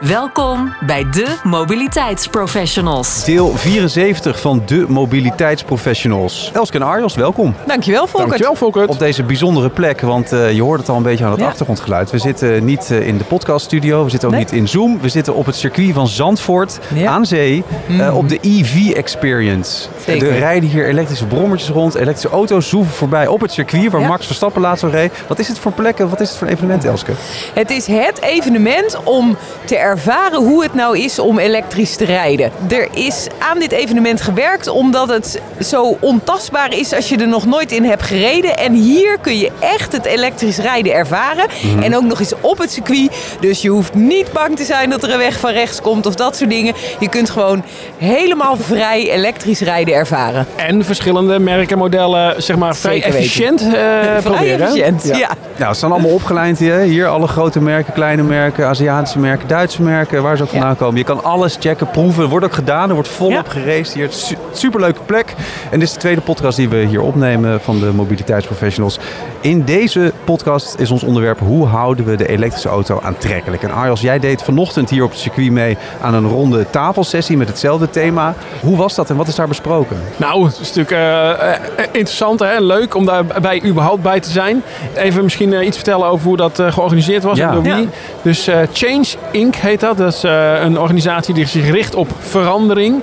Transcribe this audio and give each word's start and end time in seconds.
Welkom 0.00 0.74
bij 0.86 1.06
de 1.10 1.36
Mobiliteitsprofessionals. 1.42 3.24
Deel 3.24 3.56
74 3.56 4.40
van 4.40 4.62
de 4.66 4.84
Mobiliteitsprofessionals. 4.88 6.50
Elske 6.54 6.78
en 6.78 6.82
Arjos, 6.82 7.14
welkom. 7.14 7.54
Dankjewel, 7.66 8.06
Volkert. 8.06 8.28
Dankjewel, 8.28 8.54
Volkert. 8.54 8.88
Op 8.88 8.98
deze 8.98 9.22
bijzondere 9.22 9.70
plek, 9.70 10.00
want 10.00 10.32
uh, 10.32 10.52
je 10.52 10.62
hoort 10.62 10.80
het 10.80 10.88
al 10.88 10.96
een 10.96 11.02
beetje 11.02 11.24
aan 11.24 11.30
het 11.30 11.40
ja. 11.40 11.46
achtergrondgeluid. 11.46 12.10
We 12.10 12.18
zitten 12.18 12.64
niet 12.64 12.88
uh, 12.90 13.06
in 13.06 13.18
de 13.18 13.24
podcaststudio, 13.24 14.04
we 14.04 14.10
zitten 14.10 14.28
ook 14.28 14.34
nee. 14.34 14.44
niet 14.44 14.52
in 14.52 14.68
Zoom. 14.68 15.00
We 15.00 15.08
zitten 15.08 15.34
op 15.34 15.46
het 15.46 15.56
circuit 15.56 15.92
van 15.94 16.08
Zandvoort 16.08 16.78
ja. 16.94 17.10
aan 17.10 17.26
zee, 17.26 17.64
mm. 17.86 18.00
uh, 18.00 18.16
op 18.16 18.28
de 18.28 18.38
EV 18.40 18.90
Experience. 18.90 19.88
Zeker. 20.04 20.28
Er 20.28 20.38
rijden 20.38 20.68
hier 20.68 20.88
elektrische 20.88 21.26
brommertjes 21.26 21.70
rond, 21.70 21.94
elektrische 21.94 22.28
auto's 22.36 22.68
zoeven 22.68 22.94
voorbij 22.94 23.26
op 23.26 23.40
het 23.40 23.52
circuit 23.52 23.90
waar 23.90 24.00
ja. 24.00 24.08
Max 24.08 24.26
Verstappen 24.26 24.60
laatst 24.60 24.84
al 24.84 24.90
reed. 24.90 25.12
Wat 25.26 25.38
is 25.38 25.48
het 25.48 25.58
voor 25.58 25.72
plekken, 25.72 26.08
wat 26.08 26.20
is 26.20 26.28
het 26.28 26.38
voor 26.38 26.48
evenement, 26.48 26.84
Elske? 26.84 27.12
Het 27.54 27.70
is 27.70 27.86
het 27.86 28.20
evenement 28.20 28.98
om 29.04 29.36
te 29.64 29.86
ervaren 29.88 30.38
hoe 30.38 30.62
het 30.62 30.74
nou 30.74 30.98
is 30.98 31.18
om 31.18 31.38
elektrisch 31.38 31.96
te 31.96 32.04
rijden. 32.04 32.50
Er 32.68 32.88
is 32.92 33.26
aan 33.38 33.58
dit 33.58 33.72
evenement 33.72 34.20
gewerkt 34.20 34.68
omdat 34.68 35.08
het 35.08 35.40
zo 35.60 35.96
ontastbaar 36.00 36.74
is 36.74 36.94
als 36.94 37.08
je 37.08 37.16
er 37.16 37.28
nog 37.28 37.46
nooit 37.46 37.72
in 37.72 37.84
hebt 37.84 38.02
gereden. 38.02 38.56
En 38.56 38.72
hier 38.72 39.18
kun 39.20 39.38
je 39.38 39.50
echt 39.60 39.92
het 39.92 40.04
elektrisch 40.04 40.58
rijden 40.58 40.92
ervaren. 40.92 41.46
Mm-hmm. 41.62 41.82
En 41.82 41.96
ook 41.96 42.02
nog 42.02 42.20
eens 42.20 42.32
op 42.40 42.58
het 42.58 42.72
circuit. 42.72 43.10
Dus 43.40 43.62
je 43.62 43.68
hoeft 43.68 43.94
niet 43.94 44.32
bang 44.32 44.56
te 44.56 44.64
zijn 44.64 44.90
dat 44.90 45.02
er 45.02 45.12
een 45.12 45.18
weg 45.18 45.38
van 45.38 45.50
rechts 45.50 45.80
komt 45.80 46.06
of 46.06 46.14
dat 46.14 46.36
soort 46.36 46.50
dingen. 46.50 46.74
Je 46.98 47.08
kunt 47.08 47.30
gewoon 47.30 47.62
helemaal 47.96 48.56
vrij 48.56 49.10
elektrisch 49.10 49.60
rijden 49.60 49.94
ervaren. 49.94 50.46
En 50.56 50.84
verschillende 50.84 51.38
merken, 51.38 51.78
modellen, 51.78 52.42
zeg 52.42 52.56
maar 52.56 52.76
vrij 52.76 52.94
Zeker 52.94 53.08
efficiënt 53.08 53.62
uh, 53.62 53.68
vrij 53.68 54.20
proberen. 54.22 54.60
efficiënt, 54.60 55.04
ja. 55.04 55.16
ja. 55.16 55.30
Nou, 55.56 55.72
ze 55.72 55.78
staan 55.78 55.92
allemaal 55.92 56.10
opgeleid 56.10 56.58
hier. 56.58 56.78
Hier 56.78 57.06
alle 57.06 57.26
grote 57.26 57.60
merken, 57.60 57.92
kleine 57.92 58.22
merken, 58.22 58.66
Aziatische 58.66 59.18
merken, 59.18 59.48
Duitse 59.48 59.77
merken, 59.78 60.22
waar 60.22 60.36
ze 60.36 60.42
ook 60.42 60.48
vandaan 60.48 60.68
ja. 60.68 60.76
komen. 60.76 60.96
Je 60.96 61.04
kan 61.04 61.24
alles 61.24 61.56
checken, 61.60 61.90
proeven. 61.90 62.22
Er 62.22 62.28
wordt 62.28 62.44
ook 62.44 62.52
gedaan, 62.52 62.88
er 62.88 62.94
wordt 62.94 63.08
volop 63.08 63.32
ja. 63.32 63.60
geraced 63.60 63.94
hier. 63.94 64.08
Su 64.10 64.34
superleuke 64.52 65.00
plek. 65.06 65.34
En 65.70 65.78
dit 65.78 65.88
is 65.88 65.94
de 65.94 66.00
tweede 66.00 66.20
podcast 66.20 66.56
die 66.56 66.68
we 66.68 66.76
hier 66.76 67.00
opnemen 67.00 67.60
van 67.60 67.80
de 67.80 67.92
mobiliteitsprofessionals. 67.92 68.98
In 69.40 69.64
deze 69.64 70.12
podcast 70.24 70.74
is 70.78 70.90
ons 70.90 71.02
onderwerp 71.02 71.38
hoe 71.38 71.66
houden 71.66 72.04
we 72.04 72.16
de 72.16 72.28
elektrische 72.28 72.68
auto 72.68 73.00
aantrekkelijk. 73.02 73.62
En 73.62 73.70
Arjos, 73.70 74.00
jij 74.00 74.18
deed 74.18 74.42
vanochtend 74.42 74.90
hier 74.90 75.04
op 75.04 75.10
het 75.10 75.18
circuit 75.18 75.50
mee 75.50 75.76
aan 76.00 76.14
een 76.14 76.28
ronde 76.28 76.66
tafelsessie 76.70 77.36
met 77.36 77.48
hetzelfde 77.48 77.90
thema. 77.90 78.34
Hoe 78.60 78.76
was 78.76 78.94
dat 78.94 79.10
en 79.10 79.16
wat 79.16 79.28
is 79.28 79.34
daar 79.34 79.48
besproken? 79.48 79.96
Nou, 80.16 80.44
het 80.44 80.58
is 80.60 80.74
natuurlijk 80.74 80.90
uh, 80.90 81.86
interessant 81.92 82.40
en 82.40 82.62
leuk 82.62 82.94
om 82.94 83.04
daarbij 83.04 83.62
überhaupt 83.64 84.02
bij 84.02 84.20
te 84.20 84.30
zijn. 84.30 84.62
Even 84.94 85.22
misschien 85.22 85.52
uh, 85.52 85.66
iets 85.66 85.76
vertellen 85.76 86.06
over 86.06 86.26
hoe 86.26 86.36
dat 86.36 86.58
uh, 86.58 86.72
georganiseerd 86.72 87.22
was. 87.22 87.38
Ja. 87.38 87.52
Door 87.52 87.62
wie. 87.62 87.72
Ja. 87.72 87.88
Dus 88.22 88.48
Change 88.72 89.06
Inc. 89.30 89.56
heet 89.68 89.80
dat. 89.80 89.96
Dat 89.96 90.12
is 90.12 90.22
een 90.62 90.78
organisatie 90.78 91.34
die 91.34 91.46
zich 91.46 91.70
richt 91.70 91.94
op 91.94 92.08
verandering. 92.18 93.02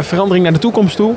verandering 0.00 0.44
naar 0.44 0.52
de 0.52 0.58
toekomst 0.58 0.96
toe. 0.96 1.14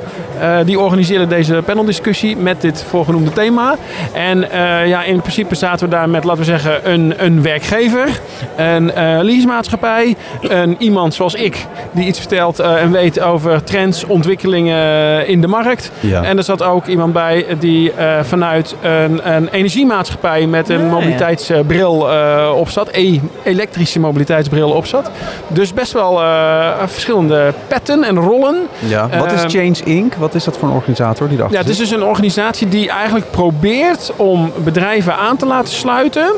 die 0.64 0.80
organiseerde 0.80 1.26
deze 1.26 1.62
paneldiscussie 1.64 2.36
met 2.36 2.60
dit 2.60 2.84
voorgenoemde 2.88 3.32
thema. 3.32 3.76
En 4.12 4.38
ja, 4.86 5.02
in 5.04 5.20
principe 5.20 5.54
zaten 5.54 5.88
we 5.88 5.94
daar 5.94 6.08
met, 6.08 6.24
laten 6.24 6.38
we 6.38 6.44
zeggen, 6.44 6.92
een, 6.92 7.14
een 7.16 7.42
werkgever, 7.42 8.20
een 8.56 8.92
leasemaatschappij, 9.22 10.16
een 10.42 10.76
iemand 10.78 11.14
zoals 11.14 11.34
ik 11.34 11.66
die 11.92 12.06
iets 12.06 12.18
vertelt 12.18 12.60
en 12.60 12.92
weet 12.92 13.20
over 13.20 13.64
trends, 13.64 14.04
ontwikkelingen 14.04 15.26
in 15.26 15.40
de 15.40 15.46
markt. 15.46 15.90
Ja. 16.00 16.22
En 16.22 16.36
er 16.36 16.44
zat 16.44 16.62
ook 16.62 16.86
iemand 16.86 17.12
bij 17.12 17.46
die 17.58 17.92
uh, 17.98 18.20
vanuit 18.22 18.74
een, 18.82 19.34
een, 19.34 19.48
energiemaatschappij 19.48 20.46
met 20.46 20.68
een 20.68 20.76
Ah, 20.76 20.84
ja. 20.84 20.90
mobiliteitsbril 20.90 22.12
uh, 22.12 22.52
op 22.56 22.68
zat, 22.68 22.88
e 22.92 23.20
elektrische 23.42 24.00
mobiliteitsbril 24.00 24.57
op 24.66 24.86
zat. 24.86 25.10
Dus 25.48 25.74
best 25.74 25.92
wel 25.92 26.22
uh, 26.22 26.68
verschillende 26.86 27.52
petten 27.68 28.04
en 28.04 28.18
rollen. 28.18 28.56
Ja. 28.78 29.08
Wat 29.18 29.32
is 29.32 29.40
Change 29.40 29.76
Inc? 29.84 30.14
Wat 30.14 30.34
is 30.34 30.44
dat 30.44 30.56
voor 30.56 30.68
een 30.68 30.74
organisator 30.74 31.28
die 31.28 31.38
dacht? 31.38 31.52
Ja, 31.52 31.58
het 31.58 31.68
is 31.68 31.76
dus 31.76 31.90
een 31.90 32.02
organisatie 32.02 32.68
die 32.68 32.90
eigenlijk 32.90 33.30
probeert 33.30 34.12
om 34.16 34.52
bedrijven 34.64 35.16
aan 35.16 35.36
te 35.36 35.46
laten 35.46 35.74
sluiten. 35.74 36.30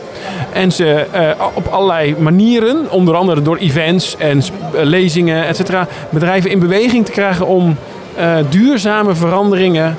En 0.52 0.72
ze 0.72 1.04
op 1.54 1.66
allerlei 1.66 2.16
manieren, 2.18 2.90
onder 2.90 3.14
andere 3.14 3.42
door 3.42 3.56
events 3.56 4.16
en 4.16 4.42
lezingen, 4.72 5.46
et 5.46 5.56
cetera, 5.56 5.86
bedrijven 6.10 6.50
in 6.50 6.58
beweging 6.58 7.04
te 7.04 7.12
krijgen 7.12 7.46
om 7.46 7.76
duurzame 8.48 9.14
veranderingen 9.14 9.96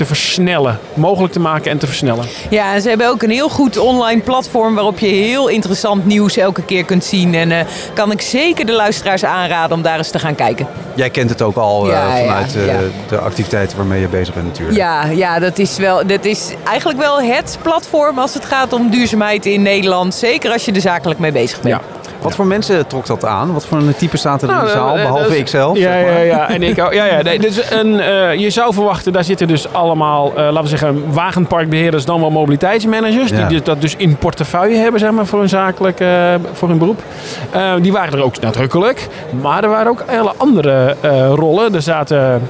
te 0.00 0.06
versnellen, 0.06 0.78
mogelijk 0.94 1.32
te 1.32 1.40
maken 1.40 1.70
en 1.70 1.78
te 1.78 1.86
versnellen. 1.86 2.24
Ja, 2.50 2.74
en 2.74 2.82
ze 2.82 2.88
hebben 2.88 3.08
ook 3.08 3.22
een 3.22 3.30
heel 3.30 3.48
goed 3.48 3.78
online 3.78 4.20
platform 4.20 4.74
waarop 4.74 4.98
je 4.98 5.06
heel 5.06 5.48
interessant 5.48 6.06
nieuws 6.06 6.36
elke 6.36 6.62
keer 6.62 6.84
kunt 6.84 7.04
zien. 7.04 7.34
En 7.34 7.50
uh, 7.50 7.60
kan 7.94 8.12
ik 8.12 8.20
zeker 8.20 8.66
de 8.66 8.72
luisteraars 8.72 9.24
aanraden 9.24 9.76
om 9.76 9.82
daar 9.82 9.98
eens 9.98 10.10
te 10.10 10.18
gaan 10.18 10.34
kijken. 10.34 10.66
Jij 10.94 11.10
kent 11.10 11.30
het 11.30 11.42
ook 11.42 11.56
al 11.56 11.86
uh, 11.86 11.92
Ja, 11.92 12.16
ja, 12.16 12.26
vanuit 12.26 12.56
uh, 12.56 12.66
ja. 12.66 12.78
de 13.08 13.18
activiteiten 13.18 13.76
waarmee 13.76 14.00
je 14.00 14.08
bezig 14.08 14.34
bent 14.34 14.46
natuurlijk. 14.46 14.76
Ja, 14.76 15.04
ja 15.04 15.38
dat, 15.38 15.58
is 15.58 15.76
wel, 15.76 16.06
dat 16.06 16.24
is 16.24 16.52
eigenlijk 16.64 16.98
wel 16.98 17.22
het 17.22 17.58
platform 17.62 18.18
als 18.18 18.34
het 18.34 18.44
gaat 18.44 18.72
om 18.72 18.90
duurzaamheid 18.90 19.46
in 19.46 19.62
Nederland. 19.62 20.14
Zeker 20.14 20.52
als 20.52 20.64
je 20.64 20.72
er 20.72 20.80
zakelijk 20.80 21.20
mee 21.20 21.32
bezig 21.32 21.60
bent. 21.60 21.80
Ja. 22.20 22.26
Wat 22.26 22.34
voor 22.34 22.46
mensen 22.46 22.86
trok 22.86 23.06
dat 23.06 23.24
aan? 23.24 23.52
Wat 23.52 23.66
voor 23.66 23.78
een 23.78 23.96
type 23.96 24.16
staat 24.16 24.42
er 24.42 24.48
in 24.48 24.54
Nou, 24.54 24.66
de 24.66 24.72
zaal, 24.72 24.96
eh, 24.96 25.02
behalve 25.02 25.28
dus- 25.28 25.36
ik 25.36 25.48
zelf? 25.48 25.76
Ja, 25.76 25.92
zeg 25.92 26.02
maar? 26.02 26.12
ja, 26.12 26.18
ja. 26.18 26.48
En 26.48 26.62
ik 26.62 26.80
ook. 26.80 26.92
Ja, 26.92 27.04
ja. 27.04 27.22
Nee, 27.22 27.38
dus 27.38 27.70
een, 27.70 28.00
eh, 28.00 28.34
je 28.34 28.50
zou 28.50 28.74
verwachten, 28.74 29.12
daar 29.12 29.24
zitten 29.24 29.48
dus 29.48 29.72
allemaal, 29.72 30.28
eh, 30.28 30.34
laten 30.36 30.62
we 30.62 30.68
zeggen, 30.68 31.04
wagenparkbeheerders, 31.12 32.04
dan 32.04 32.20
wel 32.20 32.30
mobiliteitsmanagers. 32.30 33.30
Ja. 33.30 33.48
Die 33.48 33.62
dat 33.62 33.80
dus 33.80 33.94
in 33.96 34.16
portefeuille 34.16 34.76
hebben, 34.76 35.00
zeg 35.00 35.10
maar, 35.10 35.26
voor 35.26 35.38
hun 35.38 35.48
zakelijk, 35.48 36.00
eh, 36.00 36.34
voor 36.52 36.68
hun 36.68 36.78
beroep. 36.78 37.02
Eh, 37.50 37.72
die 37.80 37.92
waren 37.92 38.18
er 38.18 38.24
ook 38.24 38.40
nadrukkelijk. 38.40 39.08
Maar 39.42 39.62
er 39.62 39.70
waren 39.70 39.90
ook 39.90 40.04
hele 40.06 40.32
andere 40.36 40.96
eh, 41.00 41.32
rollen. 41.34 41.74
Er 41.74 41.82
zaten 41.82 42.42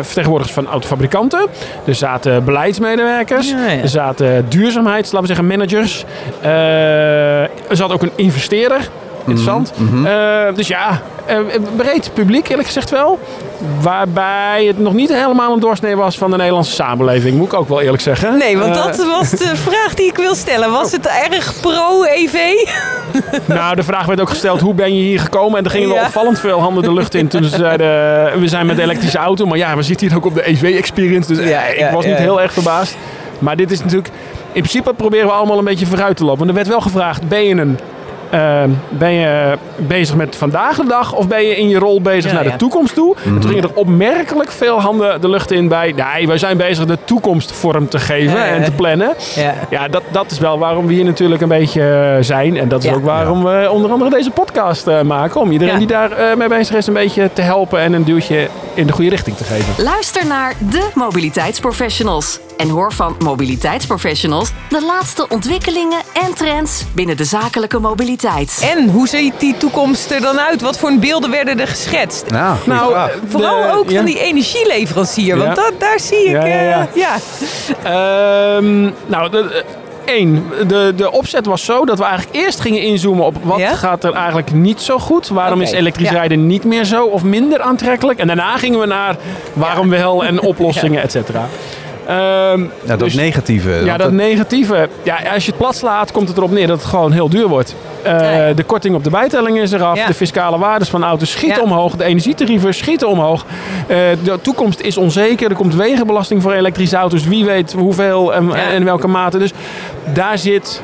vertegenwoordigers 0.00 0.54
van 0.54 0.66
autofabrikanten. 0.66 1.46
Er 1.84 1.94
zaten 1.94 2.44
beleidsmedewerkers. 2.44 3.50
Ja, 3.50 3.70
ja. 3.70 3.82
Er 3.82 3.88
zaten 3.88 4.46
duurzaamheids, 4.48 5.12
laten 5.12 5.28
we 5.28 5.34
zeggen, 5.34 5.46
managers. 5.46 6.04
Eh, 6.40 7.42
er 7.42 7.76
zat 7.76 7.92
ook 7.92 8.02
een 8.02 8.12
investeerder. 8.14 8.88
Interessant. 9.26 9.72
Mhm, 9.76 10.06
Eh, 10.06 10.54
dus 10.54 10.68
ja, 10.68 11.00
eh, 11.26 11.36
breed 11.76 12.10
publiek 12.14 12.48
eerlijk 12.48 12.66
gezegd 12.66 12.90
wel. 12.90 13.18
Waarbij 13.80 14.64
het 14.66 14.78
nog 14.78 14.92
niet 14.92 15.08
helemaal 15.14 15.52
een 15.52 15.60
doorsnee 15.60 15.96
was 15.96 16.18
van 16.18 16.30
de 16.30 16.36
Nederlandse 16.36 16.72
samenleving. 16.72 17.36
Moet 17.36 17.46
ik 17.46 17.54
ook 17.54 17.68
wel 17.68 17.80
eerlijk 17.80 18.02
zeggen. 18.02 18.38
Nee, 18.38 18.58
want 18.58 18.76
Eh, 18.76 18.84
dat 18.84 18.96
was 19.06 19.30
de 19.30 19.56
vraag 19.68 19.94
die 19.94 20.06
ik 20.06 20.16
wil 20.16 20.34
stellen. 20.34 20.70
Was 20.70 20.92
het 20.92 21.06
erg 21.30 21.54
pro-EV? 21.60 22.36
Nou, 23.44 23.74
de 23.76 23.82
vraag 23.82 24.06
werd 24.06 24.20
ook 24.20 24.28
gesteld, 24.28 24.60
hoe 24.60 24.74
ben 24.74 24.96
je 24.96 25.02
hier 25.02 25.20
gekomen? 25.20 25.58
En 25.58 25.64
er 25.64 25.70
gingen 25.70 25.88
wel 25.88 26.04
opvallend 26.04 26.38
veel 26.38 26.60
handen 26.60 26.82
de 26.82 26.92
lucht 26.92 27.14
in 27.14 27.28
toen 27.28 27.44
ze 27.44 27.56
zeiden, 27.56 27.86
eh, 28.32 28.38
we 28.38 28.48
zijn 28.48 28.66
met 28.66 28.76
de 28.76 28.82
elektrische 28.82 29.18
auto. 29.18 29.46
Maar 29.46 29.58
ja, 29.58 29.76
we 29.76 29.82
zitten 29.82 30.06
hier 30.06 30.16
ook 30.16 30.24
op 30.24 30.34
de 30.34 30.48
EV-experience. 30.48 31.34
Dus 31.34 31.48
Ja, 31.48 31.64
eh, 31.66 31.78
ja, 31.78 31.86
ik 31.86 31.92
was 31.94 32.04
ja. 32.04 32.10
niet 32.10 32.18
heel 32.18 32.40
erg 32.40 32.52
verbaasd. 32.52 32.96
Maar 33.38 33.56
dit 33.56 33.70
is 33.70 33.78
natuurlijk, 33.80 34.08
in 34.52 34.62
principe 34.62 34.92
proberen 34.94 35.26
we 35.26 35.32
allemaal 35.32 35.58
een 35.58 35.64
beetje 35.64 35.86
vooruit 35.86 36.16
te 36.16 36.22
lopen. 36.24 36.38
Want 36.38 36.50
er 36.50 36.56
werd 36.56 36.68
wel 36.68 36.80
gevraagd, 36.80 37.28
ben 37.28 37.44
je 37.44 37.54
een... 37.54 37.78
eh, 38.32 38.62
ben 38.88 39.12
je 39.12 39.58
bezig 39.76 40.16
met 40.16 40.36
vandaag 40.36 40.76
de 40.76 40.86
dag 40.86 41.12
of 41.14 41.28
ben 41.28 41.42
je 41.42 41.56
in 41.56 41.68
je 41.68 41.78
rol 41.78 42.00
bezig 42.00 42.30
Ja, 42.30 42.36
naar 42.42 42.52
de 42.52 42.56
toekomst 42.56 42.94
toe? 42.94 43.16
En 43.24 43.38
toen 43.40 43.50
gingen 43.50 43.62
er 43.64 43.74
opmerkelijk 43.74 44.50
veel 44.50 44.80
handen 44.80 45.20
de 45.20 45.28
lucht 45.28 45.50
in 45.50 45.68
bij... 45.68 45.94
Nee, 45.96 46.26
wij 46.26 46.38
zijn 46.38 46.56
bezig 46.56 46.84
de 46.84 46.98
toekomst 47.04 47.52
vorm 47.52 47.88
te 47.88 47.98
geven 47.98 48.38
Ja, 48.38 48.44
ja. 48.44 48.52
en 48.54 48.64
te 48.64 48.72
plannen. 48.72 49.14
Ja. 49.34 49.54
Ja, 49.70 49.88
dat, 49.88 50.02
dat 50.12 50.30
is 50.30 50.38
wel 50.38 50.58
waarom 50.58 50.86
we 50.86 50.92
hier 50.92 51.04
natuurlijk 51.04 51.40
een 51.42 51.48
beetje 51.48 52.14
eh, 52.16 52.24
zijn. 52.24 52.56
En 52.56 52.68
dat 52.68 52.84
is 52.84 52.90
Ja. 52.90 52.96
ook 52.96 53.04
waarom 53.04 53.44
we 53.44 53.68
onder 53.70 53.90
andere 53.90 54.10
deze 54.10 54.30
podcast 54.30 54.86
eh, 54.86 55.00
maken. 55.02 55.40
Om 55.40 55.50
iedereen 55.50 55.72
Ja. 55.72 55.78
die 55.78 55.88
daar 55.88 56.10
eh, 56.12 56.36
mee 56.36 56.48
bezig 56.48 56.76
is 56.76 56.86
een 56.86 56.94
beetje 56.94 57.30
te 57.32 57.42
helpen 57.42 57.80
en 57.80 57.92
een 57.92 58.04
duwtje 58.04 58.48
in 58.74 58.86
de 58.86 58.92
goede 58.92 59.10
richting 59.10 59.36
te 59.36 59.44
geven. 59.44 59.84
Luister 59.84 60.26
naar 60.26 60.54
de 60.70 60.88
Mobiliteitsprofessionals. 60.94 62.40
En 62.56 62.68
hoor 62.68 62.92
van 62.92 63.16
mobiliteitsprofessionals 63.24 64.50
de 64.68 64.84
laatste 64.86 65.28
ontwikkelingen 65.28 65.98
en 66.12 66.34
trends 66.34 66.84
binnen 66.94 67.16
de 67.16 67.24
zakelijke 67.24 67.78
mobiliteit. 67.78 68.20
En 68.62 68.88
hoe 68.88 69.08
ziet 69.08 69.32
die 69.38 69.56
toekomst 69.56 70.10
er 70.10 70.20
dan 70.20 70.40
uit? 70.40 70.60
Wat 70.60 70.78
voor 70.78 70.92
beelden 70.98 71.30
werden 71.30 71.60
er 71.60 71.66
geschetst? 71.68 72.30
Nou, 72.30 72.56
Nou, 72.66 72.94
eh, 72.94 73.04
Vooral 73.28 73.62
de- 73.62 73.72
ook 73.78 73.90
ja. 73.90 73.96
van 73.96 74.04
die 74.04 74.18
energieleverancier, 74.20 75.36
want 75.36 75.56
Ja. 75.56 75.62
dat, 75.62 75.72
daar 75.78 76.00
zie 76.00 76.24
ik... 76.24 76.30
Ja, 76.46 76.88
ja, 76.94 77.16
eh. 77.82 78.56
Ehm, 78.56 78.82
nou, 79.06 79.30
de- 79.30 79.64
één, 80.04 80.44
de, 80.66 80.92
de 80.96 81.10
opzet 81.12 81.46
was 81.46 81.64
zo 81.64 81.84
dat 81.84 81.98
we 81.98 82.04
eigenlijk 82.04 82.36
eerst 82.36 82.60
gingen 82.60 82.80
inzoomen 82.82 83.24
op 83.24 83.36
wat 83.42 83.58
Ja? 83.58 83.74
gaat 83.74 84.04
er 84.04 84.12
eigenlijk 84.12 84.52
niet 84.52 84.80
zo 84.80 84.98
goed. 84.98 85.28
Waarom 85.28 85.60
is 85.60 85.70
elektrisch 85.70 86.08
ja. 86.08 86.14
rijden 86.14 86.46
niet 86.46 86.64
meer 86.64 86.84
zo 86.84 87.04
of 87.04 87.22
minder 87.22 87.60
aantrekkelijk? 87.60 88.18
En 88.18 88.26
daarna 88.26 88.56
gingen 88.56 88.78
we 88.80 88.86
naar 88.86 89.16
waarom 89.52 89.88
wel 89.88 90.24
en 90.24 90.40
oplossingen, 90.52 91.02
et 91.02 91.10
cetera. 91.12 91.48
Ehm, 92.06 92.16
Nou, 92.58 92.68
dat 92.86 92.98
dus- 92.98 93.14
negatieve. 93.14 93.70
ja, 93.84 93.96
dat 93.96 94.10
negatieve. 94.12 94.88
Ja, 95.02 95.18
als 95.34 95.44
je 95.44 95.50
het 95.50 95.60
plat 95.60 95.76
slaat, 95.76 96.12
komt 96.12 96.28
het 96.28 96.36
erop 96.36 96.50
neer 96.50 96.66
dat 96.66 96.78
het 96.78 96.86
gewoon 96.86 97.12
heel 97.12 97.28
duur 97.28 97.48
wordt. 97.48 97.74
Eh. 98.02 98.12
De 98.54 98.62
korting 98.66 98.94
op 98.94 99.04
de 99.04 99.10
bijtelling 99.10 99.58
is 99.60 99.72
eraf. 99.72 99.96
Ja. 99.96 100.06
De 100.06 100.14
fiscale 100.14 100.58
waardes 100.58 100.88
van 100.88 101.04
auto's 101.04 101.30
schieten 101.30 101.56
Ja. 101.62 101.70
omhoog. 101.70 101.96
De 101.96 102.04
energietarieven 102.04 102.74
schieten 102.74 103.08
omhoog. 103.08 103.44
Eh, 103.86 103.96
de 104.22 104.38
toekomst 104.42 104.80
is 104.80 104.96
onzeker. 104.96 105.50
Er 105.50 105.56
komt 105.56 105.74
wegenbelasting 105.74 106.42
voor 106.42 106.52
elektrische 106.52 106.96
auto's. 106.96 107.24
Wie 107.26 107.44
weet 107.44 107.72
hoeveel 107.72 108.34
en, 108.34 108.46
Ja. 108.46 108.54
en 108.54 108.72
in 108.74 108.84
welke 108.84 109.08
mate. 109.08 109.38
Dus 109.38 109.52
daar 110.12 110.38
zit... 110.38 110.82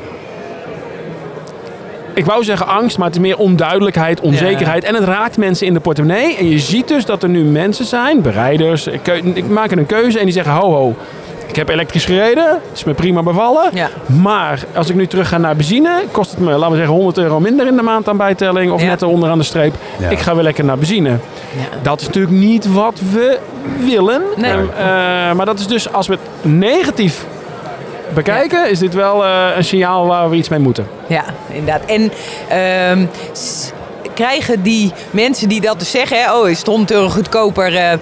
Ik 2.19 2.25
wou 2.25 2.43
zeggen 2.43 2.67
angst, 2.67 2.97
maar 2.97 3.07
het 3.07 3.15
is 3.15 3.21
meer 3.21 3.37
onduidelijkheid, 3.37 4.19
onzekerheid. 4.21 4.83
En 4.83 4.95
het 4.95 5.03
raakt 5.03 5.37
mensen 5.37 5.67
in 5.67 5.73
de 5.73 5.79
portemonnee. 5.79 6.35
En 6.37 6.49
je 6.49 6.59
ziet 6.59 6.87
dus 6.87 7.05
dat 7.05 7.23
er 7.23 7.29
nu 7.29 7.43
mensen 7.43 7.85
zijn, 7.85 8.21
bereiders, 8.21 8.87
ik 8.87 9.47
maak 9.49 9.71
een 9.71 9.85
keuze 9.85 10.17
en 10.19 10.23
die 10.25 10.33
zeggen: 10.33 10.53
ho, 10.53 10.71
ho. 10.73 10.95
Ik 11.47 11.55
heb 11.55 11.69
elektrisch 11.69 12.05
gereden, 12.05 12.59
is 12.73 12.83
me 12.83 12.93
prima 12.93 13.23
bevallen. 13.23 13.69
Ja. 13.73 13.89
Maar 14.21 14.63
als 14.75 14.89
ik 14.89 14.95
nu 14.95 15.07
terug 15.07 15.27
ga 15.29 15.37
naar 15.37 15.55
benzine, 15.55 15.89
kost 16.11 16.31
het 16.31 16.39
me, 16.39 16.51
laten 16.51 16.69
we 16.71 16.75
zeggen, 16.77 16.95
100 16.95 17.17
euro 17.17 17.39
minder 17.39 17.67
in 17.67 17.75
de 17.75 17.81
maand 17.81 18.07
aan 18.09 18.17
bijtelling. 18.17 18.71
Of 18.71 18.81
Ja. 18.81 18.87
net 18.87 19.01
eronder 19.01 19.29
aan 19.29 19.37
de 19.37 19.43
streep. 19.43 19.73
Ja. 19.99 20.09
Ik 20.09 20.19
ga 20.19 20.33
weer 20.35 20.43
lekker 20.43 20.63
naar 20.63 20.77
benzine. 20.77 21.09
Ja. 21.09 21.17
Dat 21.81 22.01
is 22.01 22.05
natuurlijk 22.07 22.33
niet 22.35 22.73
wat 22.73 22.99
we 23.11 23.37
willen. 23.79 24.21
Nee. 24.37 24.51
En, 24.51 24.69
eh, 24.77 24.85
maar 25.33 25.45
dat 25.45 25.59
is 25.59 25.67
dus, 25.67 25.91
als 25.93 26.07
we 26.07 26.13
het 26.13 26.51
negatief 26.51 27.25
bekijken, 28.13 28.69
is 28.69 28.79
dit 28.79 28.93
wel 28.93 29.25
eh, 29.25 29.45
een 29.55 29.63
signaal 29.63 30.05
waar 30.07 30.29
we 30.29 30.35
iets 30.35 30.49
mee 30.49 30.59
moeten. 30.59 30.87
Ja, 31.07 31.23
inderdaad. 31.49 31.85
En 31.85 32.11
ehm, 32.49 33.05
krijgen 34.13 34.61
die 34.61 34.91
mensen 35.11 35.49
die 35.49 35.61
dat 35.61 35.79
dus 35.79 35.91
zeggen, 35.91 36.21
hè, 36.21 36.33
oh 36.33 36.49
is 36.49 36.57
het 36.57 36.67
100 36.67 36.91
euro 36.91 37.09
goedkoper, 37.09 37.75
eh 37.75 37.91
eh, 37.93 37.99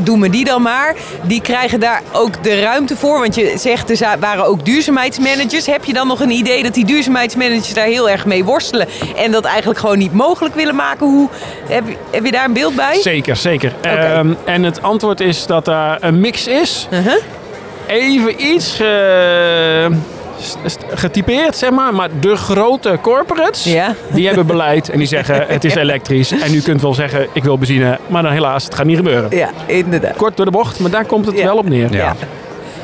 doen 0.00 0.20
we 0.20 0.30
die 0.30 0.44
dan 0.44 0.62
maar. 0.62 0.94
Die 1.22 1.40
krijgen 1.40 1.80
daar 1.80 2.02
ook 2.12 2.42
de 2.42 2.60
ruimte 2.60 2.96
voor. 2.96 3.18
Want 3.20 3.34
je 3.34 3.52
zegt, 3.58 4.00
er 4.00 4.16
waren 4.20 4.44
ook 4.46 4.64
duurzaamheidsmanagers. 4.64 5.66
Heb 5.66 5.84
je 5.84 5.92
dan 5.92 6.06
nog 6.06 6.20
een 6.20 6.30
idee 6.30 6.62
dat 6.62 6.74
die 6.74 6.84
duurzaamheidsmanagers 6.84 7.74
daar 7.74 7.86
heel 7.86 8.10
erg 8.10 8.26
mee 8.26 8.44
worstelen 8.44 8.88
en 9.16 9.30
dat 9.32 9.44
eigenlijk 9.44 9.78
gewoon 9.78 9.98
niet 9.98 10.12
mogelijk 10.12 10.54
willen 10.54 10.74
maken? 10.74 11.06
Hoe, 11.06 11.28
heb, 11.68 11.86
je- 11.88 11.96
heb 12.10 12.24
je 12.24 12.30
daar 12.32 12.44
een 12.44 12.52
beeld 12.52 12.74
bij? 12.74 12.98
Zeker, 13.00 13.36
zeker. 13.36 13.72
Ehm, 13.80 14.32
en 14.44 14.62
het 14.62 14.82
antwoord 14.82 15.20
is 15.20 15.46
dat 15.46 15.64
daar 15.64 15.98
een 16.00 16.20
mix 16.20 16.46
is. 16.46 16.88
Uh-huh. 16.92 17.14
Even 17.86 18.44
iets 18.44 18.80
eh, 18.80 19.86
getypeerd, 20.94 21.56
zeg 21.56 21.70
maar. 21.70 21.94
Maar 21.94 22.08
de 22.20 22.36
grote 22.36 22.98
corporates, 23.02 23.64
Ja. 23.64 23.94
die 24.12 24.26
hebben 24.26 24.46
beleid 24.46 24.88
en 24.88 24.98
die 24.98 25.06
zeggen 25.06 25.44
het 25.48 25.64
is 25.64 25.74
elektrisch. 25.84 26.30
En 26.30 26.54
u 26.54 26.60
kunt 26.60 26.82
wel 26.82 26.94
zeggen 26.94 27.26
ik 27.32 27.44
wil 27.44 27.58
benzine, 27.58 27.98
maar 28.06 28.22
dan 28.22 28.32
helaas, 28.32 28.64
het 28.64 28.74
gaat 28.74 28.86
niet 28.86 28.96
gebeuren. 28.96 29.36
Ja, 29.36 29.48
inderdaad. 29.66 30.16
Kort 30.16 30.36
door 30.36 30.44
de 30.44 30.50
bocht, 30.50 30.78
maar 30.80 30.90
daar 30.90 31.04
komt 31.04 31.26
het 31.26 31.38
Ja. 31.38 31.44
wel 31.44 31.56
op 31.56 31.68
neer. 31.68 31.92
Ja. 31.92 32.14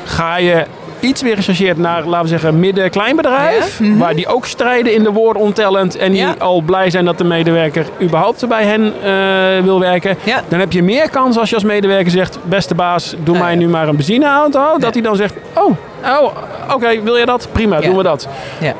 Ga 0.05 0.37
je 0.37 0.65
iets 1.03 1.23
meer 1.23 1.35
gechargeerd 1.35 1.77
naar, 1.77 2.03
laten 2.03 2.21
we 2.21 2.27
zeggen, 2.27 2.59
midden-kleinbedrijf. 2.59 3.79
Ja, 3.79 3.85
mhm. 3.85 3.97
Waar 3.97 4.15
die 4.15 4.27
ook 4.27 4.45
strijden 4.45 4.93
in 4.93 5.03
de 5.03 5.19
on 5.19 5.53
talent. 5.53 5.95
En 5.97 6.11
die 6.11 6.21
Ja. 6.21 6.35
al 6.39 6.61
blij 6.61 6.89
zijn 6.89 7.05
dat 7.05 7.17
de 7.17 7.23
medewerker 7.23 7.85
überhaupt 8.01 8.47
bij 8.47 8.63
hen 8.63 8.93
eh, 9.03 9.63
wil 9.63 9.79
werken. 9.79 10.17
Ja. 10.23 10.41
Dan 10.47 10.59
heb 10.59 10.71
je 10.71 10.83
meer 10.83 11.09
kans 11.09 11.37
als 11.37 11.49
je 11.49 11.55
als 11.55 11.63
medewerker 11.63 12.11
zegt, 12.11 12.37
beste 12.43 12.75
baas, 12.75 13.15
doe 13.23 13.35
Ja, 13.35 13.41
mij 13.43 13.55
nu 13.55 13.67
maar 13.67 13.87
een 13.87 13.95
benzineauto. 13.95 14.77
Dat 14.77 14.93
hij 14.93 15.03
dan 15.03 15.15
zegt, 15.15 15.33
oh, 15.53 15.75
oh 16.05 16.31
oké, 16.73 17.01
wil 17.03 17.17
je 17.17 17.25
dat? 17.25 17.47
Prima, 17.51 17.79
doen 17.79 17.97
we 17.97 18.03
dat. 18.03 18.27
Ja. 18.59 18.73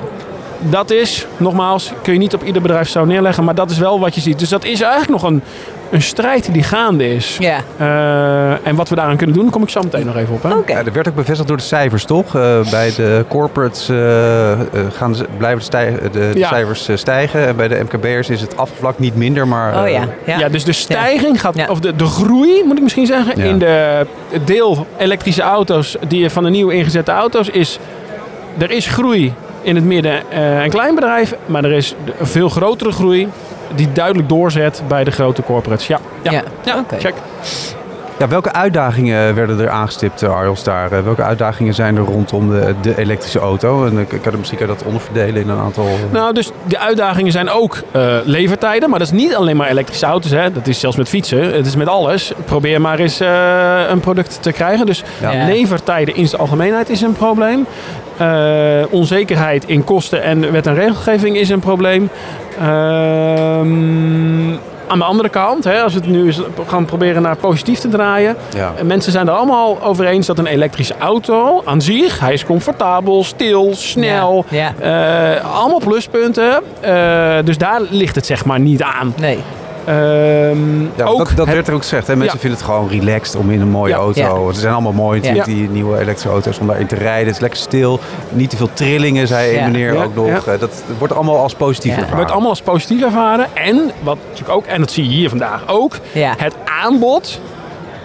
Dat 0.59 0.91
is, 0.91 1.27
nogmaals, 1.37 1.91
kun 2.01 2.13
je 2.13 2.19
niet 2.19 2.33
op 2.33 2.43
ieder 2.43 2.61
bedrijf 2.61 2.89
zo 2.89 3.05
neerleggen. 3.05 3.43
Maar 3.43 3.55
dat 3.55 3.71
is 3.71 3.77
wel 3.77 3.99
wat 3.99 4.15
je 4.15 4.21
ziet. 4.21 4.39
Dus 4.39 4.49
dat 4.49 4.63
is 4.63 4.81
eigenlijk 4.81 5.11
nog 5.11 5.23
een, 5.31 5.43
een 5.91 6.01
strijd 6.01 6.53
die 6.53 6.63
gaande 6.63 7.15
is. 7.15 7.37
Ja. 7.39 7.57
Eh, 7.77 8.67
en 8.67 8.75
wat 8.75 8.89
we 8.89 8.95
daaraan 8.95 9.17
kunnen 9.17 9.35
doen, 9.35 9.43
daar 9.43 9.53
kom 9.53 9.63
ik 9.63 9.69
zo 9.69 9.81
meteen 9.81 10.05
nog 10.05 10.15
even 10.17 10.33
op. 10.33 10.43
Hè? 10.43 10.53
Oké. 10.53 10.71
Ja, 10.71 10.83
dat 10.83 10.93
werd 10.93 11.07
ook 11.07 11.15
bevestigd 11.15 11.47
door 11.47 11.57
de 11.57 11.63
cijfers, 11.63 12.05
toch? 12.05 12.35
Eh, 12.35 12.69
bij 12.71 12.93
de 12.95 13.25
corporates 13.27 13.89
eh, 13.89 14.59
gaan 14.91 15.15
ze, 15.15 15.25
blijven 15.37 15.59
de, 15.59 15.65
stij- 15.65 15.97
de, 16.01 16.09
de 16.09 16.39
Ja. 16.39 16.47
cijfers 16.47 16.89
stijgen. 16.93 17.47
En 17.47 17.55
bij 17.55 17.67
de 17.67 17.83
MKB'ers 17.83 18.29
is 18.29 18.41
het 18.41 18.57
afgevlakt 18.57 18.99
niet 18.99 19.15
minder, 19.15 19.47
maar... 19.47 19.73
Oh 19.75 19.85
eh, 19.85 19.91
ja. 19.91 20.07
ja. 20.25 20.37
Ja, 20.39 20.49
dus 20.49 20.63
de 20.63 20.71
stijging 20.73 21.41
gaat, 21.41 21.55
Ja. 21.55 21.67
of 21.69 21.79
de, 21.79 21.95
de 21.95 22.05
groei 22.05 22.63
moet 22.65 22.77
ik 22.77 22.83
misschien 22.83 23.05
zeggen, 23.05 23.33
Ja. 23.37 23.43
in 23.43 23.57
de 23.59 24.05
het 24.29 24.47
deel 24.47 24.87
elektrische 24.97 25.41
auto's 25.41 25.95
die 26.07 26.29
van 26.29 26.43
de 26.43 26.49
nieuw 26.49 26.69
ingezette 26.69 27.11
auto's 27.11 27.47
is, 27.49 27.79
er 28.57 28.71
is 28.71 28.87
groei 28.87 29.33
in 29.63 29.75
het 29.75 29.85
midden- 29.85 30.31
eh, 30.31 30.63
en 30.63 30.69
kleinbedrijf, 30.69 31.35
maar 31.45 31.63
er 31.63 31.71
is 31.71 31.95
een 32.19 32.25
veel 32.27 32.49
grotere 32.49 32.91
groei 32.91 33.27
die 33.75 33.91
duidelijk 33.91 34.29
doorzet 34.29 34.81
bij 34.87 35.03
de 35.03 35.11
grote 35.11 35.43
corporates. 35.43 35.87
Ja, 35.87 35.99
ja, 36.21 36.31
Ja. 36.31 36.41
ja, 36.63 36.79
Oké. 36.79 36.97
check. 36.99 37.13
Ja, 38.17 38.27
welke 38.27 38.51
uitdagingen 38.53 39.35
werden 39.35 39.59
er 39.59 39.69
aangestipt, 39.69 40.21
uh, 40.23 40.35
Arjels, 40.35 40.63
daar? 40.63 40.91
Eh, 40.91 40.99
welke 40.99 41.21
uitdagingen 41.23 41.73
zijn 41.73 41.95
er 41.97 42.03
rondom 42.03 42.49
de, 42.49 42.75
de 42.81 42.97
elektrische 42.97 43.39
auto? 43.39 43.85
En 43.85 43.97
ik, 43.97 44.07
kan 44.07 44.19
het 44.23 44.37
misschien 44.37 44.67
dat 44.67 44.83
onderverdelen 44.83 45.41
in 45.41 45.49
een 45.49 45.57
aantal... 45.59 45.87
Nou, 46.11 46.33
dus 46.33 46.51
de 46.67 46.79
uitdagingen 46.79 47.31
zijn 47.31 47.49
ook 47.49 47.77
eh, 47.91 48.15
levertijden. 48.23 48.89
Maar 48.89 48.99
dat 48.99 49.07
is 49.07 49.13
niet 49.13 49.35
alleen 49.35 49.57
maar 49.57 49.69
elektrische 49.69 50.05
auto's. 50.05 50.31
Hè. 50.31 50.51
Dat 50.51 50.67
is 50.67 50.79
zelfs 50.79 50.97
met 50.97 51.09
fietsen. 51.09 51.53
Het 51.53 51.65
is 51.65 51.75
met 51.75 51.87
alles. 51.87 52.33
Probeer 52.45 52.81
maar 52.81 52.99
eens 52.99 53.19
eh, 53.19 53.79
een 53.89 53.99
product 53.99 54.37
te 54.41 54.51
krijgen. 54.51 54.85
Dus. 54.85 55.03
Ja. 55.21 55.45
levertijden 55.45 56.15
in 56.15 56.27
zijn 56.27 56.41
algemeenheid 56.41 56.89
is 56.89 57.01
een 57.01 57.13
probleem. 57.13 57.65
Eh, 58.17 58.27
onzekerheid 58.89 59.65
in 59.67 59.83
kosten 59.83 60.23
en 60.23 60.51
wet 60.51 60.67
en 60.67 60.75
regelgeving 60.75 61.37
is 61.37 61.49
een 61.49 61.59
probleem. 61.59 62.09
Ehm, 62.59 64.51
aan 64.87 64.97
de 64.99 65.03
andere 65.05 65.29
kant, 65.29 65.63
hè, 65.63 65.81
als 65.81 65.93
we 65.93 65.99
het 65.99 66.09
nu 66.09 66.25
eens 66.25 66.41
gaan 66.67 66.85
proberen 66.85 67.21
naar 67.21 67.35
positief 67.35 67.79
te 67.79 67.89
draaien. 67.89 68.35
Ja. 68.55 68.71
En 68.77 68.85
Mensen 68.87 69.11
zijn 69.11 69.27
er 69.27 69.33
allemaal 69.33 69.81
over 69.83 70.05
eens 70.05 70.27
dat 70.27 70.37
een 70.39 70.45
elektrische 70.45 70.93
auto 70.99 71.61
aan 71.65 71.81
zich, 71.81 72.19
hij 72.19 72.33
is 72.33 72.45
comfortabel, 72.45 73.23
stil, 73.23 73.69
snel. 73.75 74.45
Ja. 74.49 74.73
eh, 74.79 75.55
allemaal 75.59 75.79
pluspunten. 75.79 76.61
Eh, 76.81 77.35
dus 77.43 77.57
daar 77.57 77.81
ligt 77.89 78.15
het 78.15 78.25
zeg 78.25 78.45
maar 78.45 78.59
niet 78.59 78.81
aan. 78.81 79.13
Nee. 79.17 79.39
Ehm, 79.85 80.81
Ja, 80.95 81.05
ook 81.05 81.17
dat, 81.17 81.27
dat 81.35 81.45
het- 81.45 81.55
werd 81.55 81.67
er 81.67 81.73
ook 81.73 81.81
gezegd. 81.81 82.07
Hè? 82.07 82.15
Mensen 82.15 82.35
Ja. 82.35 82.41
vinden 82.41 82.59
het 82.59 82.67
gewoon 82.69 82.89
relaxed 82.89 83.35
om 83.35 83.51
in 83.51 83.61
een 83.61 83.69
mooie 83.69 83.91
Ja. 83.93 83.97
auto. 83.99 84.45
Ja. 84.47 84.53
Ze 84.53 84.59
zijn 84.59 84.73
allemaal 84.73 84.91
mooi 84.91 85.19
natuurlijk, 85.19 85.47
Ja. 85.47 85.53
die 85.53 85.69
nieuwe 85.69 85.93
elektrische 85.99 86.29
auto's, 86.29 86.59
om 86.59 86.67
daarin 86.67 86.87
te 86.87 86.95
rijden. 86.95 87.25
Het 87.25 87.35
is 87.35 87.41
lekker 87.41 87.59
stil. 87.59 87.99
Niet 88.29 88.49
te 88.49 88.57
veel 88.57 88.69
trillingen, 88.73 89.27
zei 89.27 89.51
Ja. 89.55 89.65
een 89.65 89.71
meneer 89.71 89.93
Ja, 89.93 90.03
ook 90.03 90.15
nog. 90.15 90.45
ja. 90.45 90.51
Eh, 90.53 90.59
Dat 90.59 90.83
wordt 90.97 91.15
allemaal 91.15 91.37
als 91.37 91.53
positief 91.53 91.91
Ja. 91.91 91.95
ervaren. 91.97 92.15
wordt 92.15 92.31
allemaal 92.31 92.49
als 92.49 92.61
positief 92.61 93.01
ervaren. 93.03 93.45
En 93.53 93.91
wat 94.03 94.17
natuurlijk 94.29 94.57
ook, 94.57 94.65
en 94.65 94.79
dat 94.79 94.91
zie 94.91 95.03
je 95.03 95.09
hier 95.09 95.29
vandaag 95.29 95.63
ook, 95.67 95.97
Ja. 96.11 96.33
het 96.37 96.55
aanbod 96.83 97.39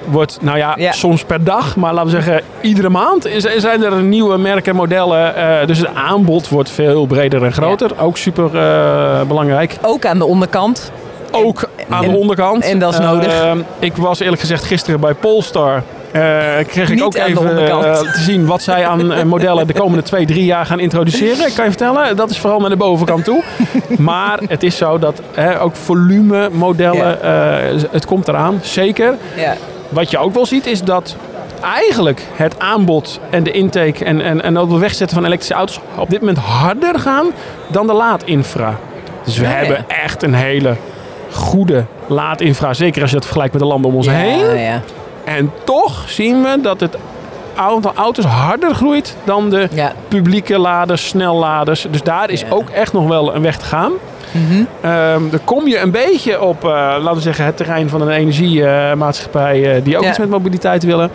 wordt, 0.05 0.39
nou 0.41 0.58
ja, 0.58 0.75
Ja. 0.79 0.93
soms 0.93 1.25
per 1.25 1.44
dag, 1.44 1.77
maar 1.77 1.94
laten 1.94 2.11
we 2.11 2.23
zeggen, 2.23 2.43
iedere 2.61 2.89
maand 2.89 3.29
zijn 3.56 3.82
er 3.85 4.03
nieuwe 4.03 4.37
merken, 4.39 4.77
modellen. 4.77 5.37
eh, 5.37 5.67
dus 5.67 5.79
het 5.79 5.94
aanbod 5.94 6.49
wordt 6.49 6.70
veel 6.70 7.06
breder 7.06 7.44
en 7.44 7.53
groter. 7.53 7.91
Ook 8.01 8.17
super 8.17 8.44
eh, 8.58 9.20
belangrijk. 9.23 9.77
Ook 9.82 10.05
aan 10.06 10.19
de 10.19 10.25
onderkant. 10.25 10.93
Ook 11.31 11.69
aan 11.89 12.05
en- 12.05 12.11
de 12.11 12.17
onderkant. 12.17 12.65
en 12.65 12.79
dat 12.79 12.93
is 12.93 12.99
nodig. 12.99 13.32
Eh, 13.43 13.53
ik 13.79 13.97
was 13.97 14.20
eerlijk 14.20 14.41
gezegd 14.41 14.65
gisteren 14.65 15.01
bij 15.01 15.15
Polestar. 15.15 15.82
Eh, 16.13 16.23
kreeg 16.67 16.91
ik 16.91 17.03
ook 17.03 17.19
aan 17.19 17.25
de 17.25 17.31
even 17.31 17.49
onderkant. 17.49 17.85
eh, 17.85 18.13
te 18.13 18.20
zien 18.20 18.47
wat 18.47 18.63
zij 18.63 18.87
aan 18.87 19.13
eh, 19.13 19.23
modellen 19.23 19.67
de 19.67 19.73
komende 19.73 20.03
twee, 20.03 20.27
drie 20.27 20.44
jaar 20.44 20.67
gaan 20.67 20.81
introduceren. 20.81 21.47
Ik 21.47 21.55
kan 21.55 21.65
je 21.65 21.70
vertellen, 21.70 22.17
dat 22.17 22.31
is 22.31 22.39
vooral 22.39 22.61
naar 22.61 22.70
de 22.70 22.77
bovenkant 22.77 23.25
toe. 23.25 23.43
maar 23.99 24.41
het 24.49 24.63
is 24.63 24.77
zo 24.77 24.99
dat 24.99 25.20
hè, 25.35 25.61
ook 25.61 25.77
volume 25.77 26.49
modellen, 26.53 27.19
het 27.91 28.06
komt 28.06 28.29
eraan, 28.29 28.61
zeker. 28.63 29.15
Ja. 29.37 29.55
Wat 29.89 30.11
je 30.11 30.19
ook 30.19 30.35
wel 30.35 30.47
ziet 30.47 30.67
is 30.67 30.82
dat 30.82 31.17
eigenlijk 31.63 32.23
het 32.35 32.58
aanbod 32.58 33.20
en 33.31 33.43
de 33.43 33.51
intake 33.51 34.05
en, 34.05 34.20
en, 34.20 34.43
en 34.43 34.58
ook 34.58 34.70
het 34.70 34.81
wegzetten 34.81 35.17
van 35.17 35.27
elektrische 35.27 35.55
auto's 35.55 35.81
op 35.97 36.11
dit 36.11 36.20
moment 36.20 36.39
harder 36.39 36.99
gaan 36.99 37.27
dan 37.67 37.87
de 37.87 37.93
laadinfra. 37.93 38.75
Dus 39.25 39.37
we 39.39 39.47
hebben 39.47 39.85
echt 40.05 40.23
een 40.23 40.35
hele 40.35 40.77
goede 41.32 41.85
laadinfra. 42.06 42.75
Zeker 42.75 43.01
als 43.01 43.11
je 43.11 43.17
dat 43.17 43.25
vergelijkt 43.25 43.53
met 43.55 43.63
de 43.63 43.69
landen 43.69 43.91
om 43.91 43.97
ons 43.97 44.08
heen. 44.08 44.39
Ja, 44.39 44.53
ja. 44.53 44.81
En 45.25 45.53
toch 45.65 46.05
zien 46.11 46.43
we 46.43 46.58
dat 46.63 46.81
het 46.81 46.97
aantal 47.55 47.93
auto's 47.94 48.25
harder 48.25 48.75
groeit 48.75 49.17
dan 49.25 49.51
de 49.51 49.69
Ja. 49.73 49.93
publieke 50.08 50.58
laders, 50.58 51.08
snelladers. 51.08 51.87
Dus 51.91 52.03
daar 52.03 52.31
is 52.31 52.51
ook 52.51 52.69
echt 52.70 52.93
nog 52.93 53.06
wel 53.08 53.35
een 53.35 53.43
weg 53.43 53.56
te 53.58 53.65
gaan. 53.65 53.93
Ehm, 54.81 55.23
dan 55.31 55.41
kom 55.44 55.69
je 55.69 55.79
een 55.79 55.91
beetje 55.91 56.43
op, 56.43 56.65
eh, 56.65 56.70
laten 56.70 57.15
we 57.15 57.20
zeggen, 57.20 57.44
het 57.44 57.56
terrein 57.56 57.89
van 57.89 58.01
een 58.01 58.08
energiemaatschappij 58.11 59.77
eh, 59.77 59.85
die 59.85 59.97
ook 59.97 60.03
Ja. 60.03 60.08
iets 60.08 60.19
met 60.19 60.29
mobiliteit 60.29 60.85
willen. 60.85 61.11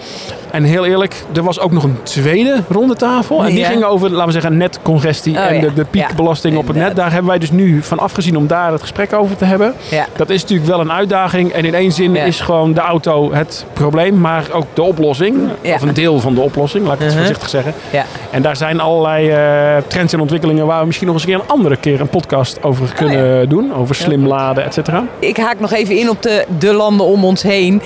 En 0.51 0.63
heel 0.63 0.85
eerlijk, 0.85 1.23
er 1.35 1.43
was 1.43 1.59
ook 1.59 1.71
nog 1.71 1.83
een 1.83 1.97
tweede 2.03 2.61
ronde 2.69 2.95
tafel. 2.95 3.39
En 3.43 3.45
die 3.49 3.59
Ja. 3.59 3.67
ging 3.67 3.83
over, 3.83 4.09
laten 4.09 4.25
we 4.25 4.31
zeggen, 4.31 4.57
netcongestie 4.57 5.35
Oh, 5.37 5.45
en 5.45 5.55
ja. 5.55 5.61
de, 5.61 5.73
de 5.73 5.85
piekbelasting 5.85 6.57
op 6.57 6.67
het 6.67 6.75
net. 6.75 6.95
Daar 6.95 7.11
hebben 7.11 7.29
wij 7.29 7.39
dus 7.39 7.51
nu 7.51 7.81
van 7.81 7.99
afgezien 7.99 8.37
om 8.37 8.47
daar 8.47 8.71
het 8.71 8.81
gesprek 8.81 9.13
over 9.13 9.35
te 9.35 9.45
hebben. 9.45 9.73
Dat 10.15 10.29
is 10.29 10.41
natuurlijk 10.41 10.69
wel 10.69 10.79
een 10.79 10.91
uitdaging. 10.91 11.51
En 11.51 11.65
in 11.65 11.73
één 11.73 11.91
zin 11.91 12.15
is 12.15 12.39
gewoon 12.41 12.73
de 12.73 12.79
auto 12.81 13.33
het 13.33 13.65
probleem, 13.73 14.19
maar 14.19 14.43
ook 14.51 14.65
de 14.73 14.81
oplossing. 14.81 15.37
Of 15.63 15.81
een 15.81 15.93
deel 15.93 16.19
van 16.19 16.33
de 16.35 16.41
oplossing, 16.41 16.85
laat 16.85 16.93
ik 16.93 16.99
het 16.99 17.07
Uh-huh. 17.13 17.25
voorzichtig 17.25 17.49
zeggen. 17.49 17.73
Ja. 17.91 18.03
En 18.31 18.41
daar 18.41 18.55
zijn 18.55 18.79
allerlei 18.79 19.29
eh, 19.29 19.83
trends 19.87 20.13
en 20.13 20.19
ontwikkelingen 20.19 20.65
waar 20.65 20.79
we 20.79 20.85
misschien 20.85 21.07
nog 21.07 21.15
eens 21.15 21.25
een 21.25 21.31
keer 21.31 21.39
een 21.41 21.47
andere 21.49 21.75
keer 21.77 22.01
een 22.01 22.07
podcast 22.07 22.63
over 22.63 22.85
kunnen 22.87 23.02
doen. 23.47 23.73
Over 23.73 23.95
slim 23.95 24.27
laden, 24.27 24.63
et 24.63 24.73
cetera. 24.73 25.05
Ik 25.19 25.37
haak 25.37 25.59
nog 25.59 25.71
even 25.71 25.97
in 25.97 26.09
op 26.09 26.21
de, 26.21 26.45
de 26.59 26.73
landen 26.73 27.05
om 27.05 27.25
ons 27.25 27.43
heen. 27.43 27.81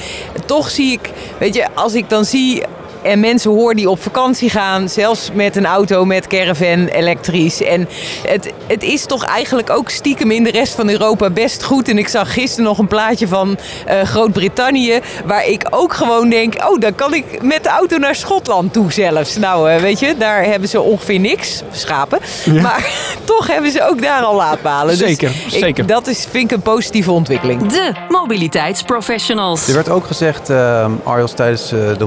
Toch 0.45 0.69
zie 0.69 0.91
ik, 0.91 1.11
weet 1.37 1.55
je, 1.55 1.67
als 1.73 1.93
ik 1.93 2.09
dan 2.09 2.25
zie 2.25 2.63
en 3.01 3.19
mensen 3.19 3.51
hoor 3.51 3.73
die 3.75 3.89
op 3.89 4.01
vakantie 4.01 4.49
gaan, 4.49 4.89
zelfs 4.89 5.29
met 5.33 5.55
een 5.55 5.65
auto, 5.65 6.05
met 6.05 6.27
caravan, 6.27 6.85
elektrisch. 6.87 7.63
En 7.63 7.87
het, 8.27 8.51
het 8.67 8.83
is 8.83 9.05
toch 9.05 9.23
eigenlijk 9.25 9.69
ook 9.69 9.89
stiekem 9.89 10.31
in 10.31 10.43
de 10.43 10.51
rest 10.51 10.73
van 10.73 10.89
Europa 10.89 11.29
best 11.29 11.63
goed. 11.63 11.89
En 11.89 11.97
ik 11.97 12.07
zag 12.07 12.33
gisteren 12.33 12.65
nog 12.65 12.77
een 12.77 12.87
plaatje 12.87 13.27
van 13.27 13.57
eh, 13.85 14.01
Groot-Brittannië, 14.01 14.99
waar 15.25 15.47
ik 15.47 15.67
ook 15.69 15.93
gewoon 15.93 16.29
denk, 16.29 16.53
oh, 16.69 16.79
dan 16.79 16.95
kan 16.95 17.13
ik 17.13 17.41
met 17.41 17.63
de 17.63 17.69
auto 17.69 17.97
naar 17.97 18.15
Schotland 18.15 18.73
toe 18.73 18.91
zelfs. 18.91 19.37
Nou, 19.37 19.71
eh, 19.71 19.81
weet 19.81 19.99
je, 19.99 20.15
daar 20.17 20.43
hebben 20.43 20.69
ze 20.69 20.81
ongeveer 20.81 21.19
niks, 21.19 21.61
schapen. 21.71 22.19
Maar 22.61 22.89
toch 23.25 23.47
hebben 23.47 23.71
ze 23.71 23.89
ook 23.89 24.01
daar 24.01 24.21
al 24.21 24.35
laadpalen. 24.35 24.97
Dus 24.97 25.07
Zeker, 25.07 25.29
ik- 25.29 25.35
zeker. 25.59 25.85
dat 25.85 26.07
is, 26.07 26.27
vind 26.31 26.51
ik 26.51 26.57
een 26.57 26.63
positieve 26.63 27.11
ontwikkeling. 27.11 27.67
De 27.67 27.91
mobiliteitsprofessionals. 28.09 29.67
Er 29.67 29.73
werd 29.73 29.89
ook 29.89 30.05
gezegd, 30.05 30.49
ehm 30.49 30.91
Arjels, 31.03 31.31
tijdens 31.33 31.71
eh, 31.71 31.79
de 31.97 32.05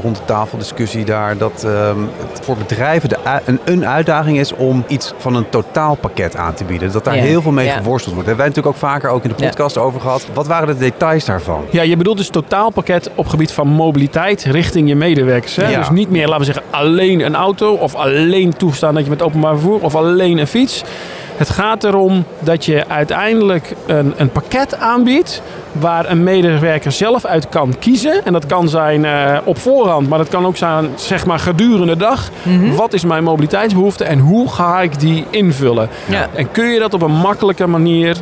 daar, 1.04 1.36
dat 1.38 1.64
ehm, 1.64 1.98
het 2.30 2.40
voor 2.44 2.56
bedrijven 2.56 3.08
de, 3.08 3.16
een, 3.44 3.60
een 3.64 3.86
uitdaging 3.86 4.38
is 4.38 4.52
om 4.54 4.84
iets 4.88 5.12
van 5.18 5.34
een 5.34 5.48
totaalpakket 5.48 6.36
aan 6.36 6.54
te 6.54 6.64
bieden. 6.64 6.92
Dat 6.92 7.04
daar 7.04 7.16
Ja. 7.16 7.22
heel 7.22 7.42
veel 7.42 7.52
mee 7.52 7.66
Ja. 7.66 7.72
geworsteld 7.76 8.14
wordt. 8.14 8.28
Daar 8.28 8.36
hebben 8.36 8.36
wij 8.36 8.46
natuurlijk 8.64 8.74
ook 8.76 8.90
vaker 8.90 9.10
ook 9.10 9.22
in 9.24 9.28
de 9.36 9.42
Ja. 9.42 9.48
podcast 9.48 9.78
over 9.78 10.00
gehad. 10.00 10.26
Wat 10.34 10.46
waren 10.46 10.66
de 10.68 10.76
details 10.76 11.24
daarvan? 11.24 11.64
Ja, 11.70 11.82
je 11.82 11.96
bedoelt 11.96 12.16
dus 12.16 12.28
totaalpakket 12.28 13.10
op 13.14 13.26
gebied 13.26 13.52
van 13.52 13.68
mobiliteit 13.68 14.44
richting 14.44 14.88
je 14.88 14.94
medewerkers. 14.94 15.56
Hè? 15.56 15.68
Ja. 15.70 15.78
Dus 15.78 15.90
niet 15.90 16.10
meer, 16.10 16.26
laten 16.26 16.38
we 16.38 16.44
zeggen, 16.52 16.64
alleen 16.70 17.20
een 17.24 17.34
auto 17.34 17.72
of 17.74 17.94
alleen 17.94 18.56
toestaan 18.56 18.94
dat 18.94 19.04
je 19.04 19.10
met 19.10 19.22
openbaar 19.22 19.52
vervoer 19.52 19.80
of 19.80 19.94
alleen 19.94 20.38
een 20.38 20.46
fiets. 20.46 20.84
Het 21.40 21.50
gaat 21.50 21.84
erom 21.84 22.24
dat 22.38 22.64
je 22.64 22.84
uiteindelijk 22.88 23.74
een, 23.86 24.14
een 24.16 24.30
pakket 24.30 24.76
aanbiedt 24.76 25.42
waar 25.72 26.10
een 26.10 26.22
medewerker 26.22 26.92
zelf 26.92 27.24
uit 27.24 27.48
kan 27.48 27.78
kiezen. 27.78 28.24
En 28.24 28.32
dat 28.32 28.46
kan 28.46 28.68
zijn 28.68 29.04
eh, 29.04 29.38
op 29.44 29.58
voorhand, 29.58 30.08
maar 30.08 30.18
dat 30.18 30.28
kan 30.28 30.46
ook 30.46 30.56
zijn 30.56 30.88
zeg 30.94 31.26
maar 31.26 31.38
gedurende 31.38 31.86
de 31.86 31.96
dag. 31.96 32.30
Wat 32.76 32.92
is 32.92 33.04
mijn 33.04 33.24
mobiliteitsbehoefte 33.24 34.04
en 34.04 34.18
hoe 34.18 34.48
ga 34.48 34.80
ik 34.80 35.00
die 35.00 35.24
invullen? 35.30 35.88
Ja. 36.08 36.28
En 36.34 36.50
kun 36.50 36.66
je 36.66 36.78
dat 36.78 36.94
op 36.94 37.02
een 37.02 37.16
makkelijke 37.16 37.66
manier 37.66 38.16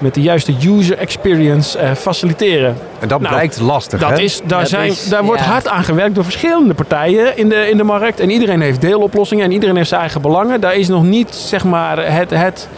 met 0.00 0.14
de 0.14 0.20
juiste 0.22 0.54
user 0.66 0.98
experience 0.98 1.78
eh, 1.78 1.92
faciliteren? 1.94 2.76
En 3.00 3.08
dat 3.08 3.20
Nou, 3.20 3.34
blijkt 3.34 3.60
lastig, 3.60 4.00
Dat 4.00 4.10
hè? 4.10 4.18
is, 4.20 4.40
daar 4.46 4.60
Dat 4.60 4.68
zijn, 4.68 4.90
is- 4.90 5.08
daar 5.08 5.24
wordt 5.24 5.40
hard 5.42 5.68
aan 5.68 5.84
gewerkt 5.84 6.14
door 6.14 6.24
verschillende 6.24 6.74
partijen 6.74 7.36
in 7.36 7.48
de, 7.48 7.70
in 7.70 7.76
de 7.76 7.82
markt. 7.84 8.20
En 8.20 8.30
iedereen 8.30 8.60
heeft 8.60 8.80
deeloplossingen 8.80 9.44
en 9.44 9.52
iedereen 9.52 9.76
heeft 9.76 9.88
zijn 9.88 10.00
eigen 10.00 10.20
belangen. 10.20 10.60
Daar 10.60 10.74
is 10.74 10.88
nog 10.88 11.02
niet 11.02 11.34
zeg 11.34 11.64
maar, 11.64 12.12
het, 12.12 12.30
het, 12.30 12.68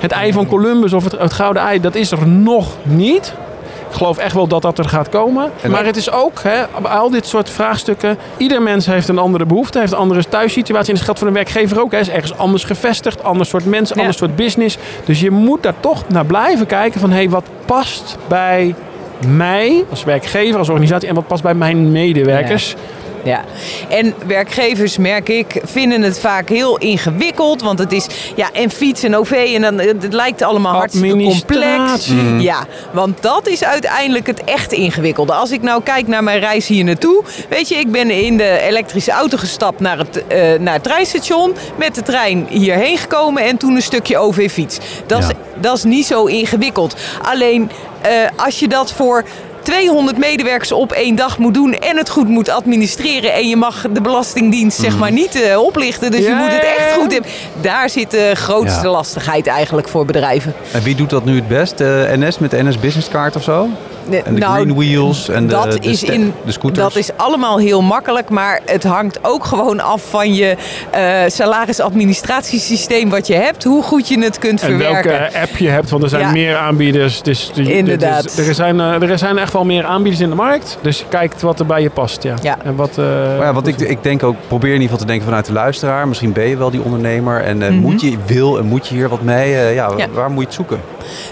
het 0.00 0.12
ei 0.12 0.32
van 0.32 0.46
Columbus 0.46 0.92
of 0.92 1.04
het, 1.04 1.18
het 1.18 1.32
gouden 1.32 1.62
ei. 1.62 1.80
Dat 1.80 1.94
is 1.94 2.10
er 2.10 2.28
nog 2.28 2.76
niet. 2.82 3.34
Ik 3.90 3.96
geloof 3.96 4.18
echt 4.18 4.34
wel 4.34 4.46
dat 4.46 4.62
dat 4.62 4.78
er 4.78 4.88
gaat 4.88 5.08
komen. 5.08 5.50
En- 5.62 5.70
maar 5.70 5.84
het 5.84 5.96
is 5.96 6.10
ook, 6.10 6.42
hè, 6.42 6.62
bij 6.82 6.90
al 6.90 7.10
dit 7.10 7.26
soort 7.26 7.50
vraagstukken. 7.50 8.18
Ieder 8.36 8.62
mens 8.62 8.86
heeft 8.86 9.08
een 9.08 9.18
andere 9.18 9.46
behoefte, 9.46 9.78
heeft 9.78 9.92
een 9.92 9.98
andere 9.98 10.24
thuissituatie. 10.28 10.88
En 10.88 10.94
dat 10.94 11.04
geldt 11.04 11.18
voor 11.18 11.28
een 11.28 11.34
werkgever 11.34 11.80
ook. 11.80 11.90
Hij 11.90 12.00
is 12.00 12.08
ergens 12.10 12.36
anders 12.38 12.64
gevestigd, 12.64 13.22
ander 13.24 13.46
soort 13.46 13.64
mensen, 13.64 13.94
Ja. 13.96 14.00
ander 14.02 14.16
soort 14.18 14.36
business. 14.36 14.78
Dus 15.04 15.20
je 15.20 15.30
moet 15.30 15.62
daar 15.62 15.74
toch 15.80 16.04
naar 16.08 16.24
blijven 16.26 16.66
kijken 16.66 17.00
van 17.00 17.10
hé, 17.10 17.28
wat 17.28 17.44
past 17.64 18.16
bij 18.28 18.74
mij 19.26 19.84
als 19.90 20.04
werkgever, 20.04 20.58
als 20.58 20.68
organisatie 20.68 21.08
en 21.08 21.14
wat 21.14 21.26
past 21.26 21.42
bij 21.42 21.54
mijn 21.54 21.92
medewerkers. 21.92 22.70
Ja, 22.70 22.76
en 23.88 24.14
werkgevers, 24.26 24.96
merk 24.96 25.28
ik, 25.28 25.60
vinden 25.64 26.02
het 26.02 26.18
vaak 26.18 26.48
heel 26.48 26.78
ingewikkeld. 26.78 27.62
Want 27.62 27.78
het 27.78 27.92
is, 27.92 28.06
ja, 28.36 28.48
en 28.52 28.70
fiets 28.70 29.02
en 29.02 29.16
OV 29.16 29.50
en 29.54 29.62
dan, 29.62 29.78
het 29.78 30.12
lijkt 30.12 30.42
allemaal 30.42 30.74
hartstikke 30.74 31.08
complex. 31.24 31.66
Administratie. 31.66 32.40
Ja, 32.40 32.66
want 32.92 33.22
dat 33.22 33.48
is 33.48 33.64
uiteindelijk 33.64 34.26
het 34.26 34.44
echt 34.44 34.72
ingewikkelde. 34.72 35.32
Als 35.32 35.50
ik 35.50 35.62
nou 35.62 35.82
kijk 35.82 36.06
naar 36.06 36.24
mijn 36.24 36.40
reis 36.40 36.66
hier 36.66 36.84
naartoe. 36.84 37.22
Weet 37.48 37.68
je, 37.68 37.74
ik 37.74 37.90
ben 37.92 38.10
in 38.10 38.36
de 38.36 38.58
elektrische 38.60 39.10
auto 39.10 39.36
gestapt 39.36 39.80
naar 39.80 39.98
het, 39.98 40.26
eh, 40.26 40.58
naar 40.58 40.74
het 40.74 40.82
treinstation. 40.82 41.54
Met 41.76 41.94
de 41.94 42.02
trein 42.02 42.46
hierheen 42.48 42.98
gekomen 42.98 43.42
en 43.42 43.56
toen 43.56 43.74
een 43.74 43.82
stukje 43.82 44.18
OV-fiets. 44.18 44.78
Dat, 45.06 45.18
is, 45.18 45.26
Ja. 45.28 45.34
dat 45.60 45.76
is 45.76 45.84
niet 45.84 46.06
zo 46.06 46.24
ingewikkeld. 46.24 46.96
Alleen 47.22 47.70
eh, 48.00 48.10
als 48.36 48.58
je 48.58 48.68
dat 48.68 48.92
voor 48.92 49.24
200 49.62 50.18
medewerkers 50.18 50.72
op 50.72 50.92
één 50.92 51.14
dag 51.16 51.38
moet 51.38 51.54
doen 51.54 51.74
en 51.74 51.96
het 51.96 52.08
goed 52.08 52.28
moet 52.28 52.48
administreren 52.48 53.32
en 53.32 53.48
je 53.48 53.56
mag 53.56 53.84
de 53.92 54.00
Belastingdienst 54.00 54.80
zeg 54.80 54.98
maar 54.98 55.12
niet 55.12 55.42
eh, 55.42 55.58
oplichten, 55.62 56.10
dus 56.10 56.24
je 56.26 56.34
moet 56.34 56.52
het 56.52 56.64
echt 56.78 56.92
goed 56.94 57.12
hebben. 57.12 57.30
Daar 57.60 57.90
zit 57.90 58.10
de 58.10 58.30
grootste 58.34 58.86
Ja. 58.86 58.90
lastigheid 58.90 59.46
eigenlijk 59.46 59.88
voor 59.88 60.04
bedrijven. 60.04 60.54
En 60.72 60.82
wie 60.82 60.94
doet 60.94 61.10
dat 61.10 61.24
nu 61.24 61.34
het 61.34 61.48
best? 61.48 61.78
De 61.78 62.08
NS 62.16 62.38
met 62.38 62.50
de 62.50 62.62
NS 62.62 62.78
Business 62.78 63.08
Card 63.08 63.36
of 63.36 63.42
zo? 63.42 63.68
En 64.24 64.34
de 64.34 64.40
Green 64.40 64.74
Wheels 64.76 65.28
en 65.28 65.46
de, 65.46 65.54
Nou, 65.54 65.70
dat 65.70 65.82
de, 65.82 65.88
is 65.90 66.02
in, 66.02 66.32
de 66.44 66.52
scooters? 66.52 66.78
Dat 66.94 66.96
is 66.96 67.10
allemaal 67.16 67.58
heel 67.58 67.82
makkelijk, 67.82 68.28
maar 68.30 68.60
het 68.66 68.84
hangt 68.84 69.18
ook 69.22 69.44
gewoon 69.44 69.80
af 69.80 70.02
van 70.10 70.34
je 70.34 70.56
eh 70.90 71.22
salarisadministratiesysteem 71.26 73.10
wat 73.10 73.26
je 73.26 73.34
hebt, 73.34 73.64
hoe 73.64 73.82
goed 73.82 74.08
je 74.08 74.18
het 74.22 74.38
kunt 74.38 74.62
En 74.62 74.78
welke 74.78 74.94
verwerken. 75.02 75.40
app 75.40 75.56
je 75.56 75.68
hebt, 75.68 75.90
want 75.90 76.02
er 76.02 76.08
zijn 76.08 76.22
Ja. 76.22 76.30
meer 76.30 76.56
aanbieders. 76.56 77.22
Dus 77.22 77.50
de- 77.54 77.74
Inderdaad. 77.76 78.36
dus 78.36 78.48
er, 78.48 78.54
zijn, 78.54 78.80
eh, 78.80 79.02
er 79.10 79.18
zijn 79.18 79.38
echt 79.38 79.52
wel 79.52 79.64
meer 79.64 79.84
aanbieders 79.84 80.22
in 80.22 80.28
de 80.28 80.34
markt. 80.36 80.78
Dus 80.82 81.04
kijk 81.08 81.34
wat 81.40 81.58
er 81.60 81.66
bij 81.66 81.82
je 81.82 81.90
past. 81.90 82.22
Ja. 82.22 82.34
Ja. 82.42 82.56
En 82.64 82.76
wat, 82.76 82.90
eh, 82.98 83.04
Maar 83.04 83.46
ja, 83.46 83.52
want 83.52 83.66
ik, 83.66 83.80
ik 83.80 84.02
denk 84.02 84.22
ook, 84.22 84.36
probeer 84.48 84.68
in 84.74 84.80
ieder 84.80 84.88
geval 84.90 84.98
te 85.00 85.06
denken 85.06 85.24
vanuit 85.26 85.46
de 85.46 85.52
luisteraar. 85.52 86.08
Misschien 86.08 86.32
ben 86.32 86.48
je 86.48 86.56
wel 86.56 86.70
die 86.70 86.82
ondernemer 86.82 87.40
en 87.44 87.62
eh, 87.62 87.68
Mhm. 87.68 87.78
moet 87.80 88.00
je, 88.00 88.16
wil 88.26 88.58
en 88.58 88.64
moet 88.66 88.88
je 88.88 88.94
hier 88.94 89.08
wat 89.08 89.22
mee? 89.22 89.54
Eh, 89.54 89.74
ja, 89.74 89.90
Ja. 89.96 90.06
waar 90.12 90.30
moet 90.30 90.40
je 90.40 90.46
het 90.46 90.54
zoeken? 90.54 90.80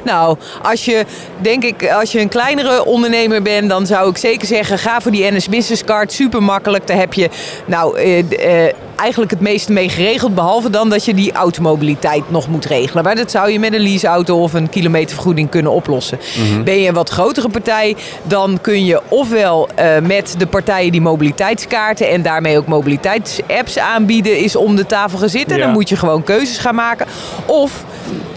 Nou, 0.05 0.37
als 0.63 0.85
je, 0.85 1.05
denk 1.39 1.65
ik, 1.65 1.91
als 1.93 2.13
je 2.13 2.21
een 2.21 2.29
kleinere 2.59 2.85
ondernemer 2.85 3.43
bent, 3.43 3.69
dan 3.69 3.87
zou 3.87 4.11
ik 4.11 4.17
zeker 4.17 4.47
zeggen, 4.47 4.79
ga 4.79 5.01
voor 5.01 5.11
die 5.11 5.33
NS 5.33 5.49
Business 5.49 5.85
Card. 5.85 6.13
Super 6.13 6.43
makkelijk. 6.43 6.87
Daar 6.87 6.97
heb 6.97 7.15
je 7.15 7.29
nou 7.65 7.99
eh, 7.99 8.19
eh, 8.19 8.75
eigenlijk 8.97 9.31
het 9.31 9.41
meeste 9.41 9.73
mee 9.73 9.89
geregeld. 9.89 10.35
Behalve 10.35 10.71
dan 10.71 10.89
dat 10.89 11.05
je 11.05 11.15
die 11.15 11.33
automobiliteit 11.33 12.31
nog 12.31 12.49
moet 12.49 12.65
regelen. 12.65 13.05
Maar 13.05 13.15
dat 13.15 13.31
zou 13.31 13.51
je 13.51 13.59
met 13.59 13.75
een 13.75 13.81
leaseauto 13.81 14.43
of 14.43 14.53
een 14.53 14.69
kilometervergoeding 14.69 15.51
kunnen 15.51 15.73
oplossen. 15.73 16.19
Ben 16.65 16.81
je 16.81 16.89
een 16.89 16.95
wat 16.95 17.11
grotere 17.11 17.49
partij, 17.49 17.97
dan 18.23 18.59
kun 18.61 18.85
je 18.85 19.01
ofwel 19.09 19.69
eh, 19.75 19.99
met 20.03 20.35
de 20.39 20.47
partijen 20.47 20.93
die 20.93 21.01
mobiliteitskaarten 21.01 22.09
en 22.09 22.23
daarmee 22.23 22.59
ook 22.59 22.67
mobiliteitsapps 22.67 23.79
aanbieden, 23.79 24.39
is 24.39 24.57
om 24.57 24.77
de 24.77 24.87
tafel 24.87 25.19
gaan 25.19 25.29
zitten. 25.29 25.57
Ja. 25.57 25.65
Dan 25.65 25.73
moet 25.73 25.89
je 25.89 25.97
gewoon 25.97 26.23
keuzes 26.23 26.59
gaan 26.59 26.75
maken. 26.75 27.07
Of 27.47 27.85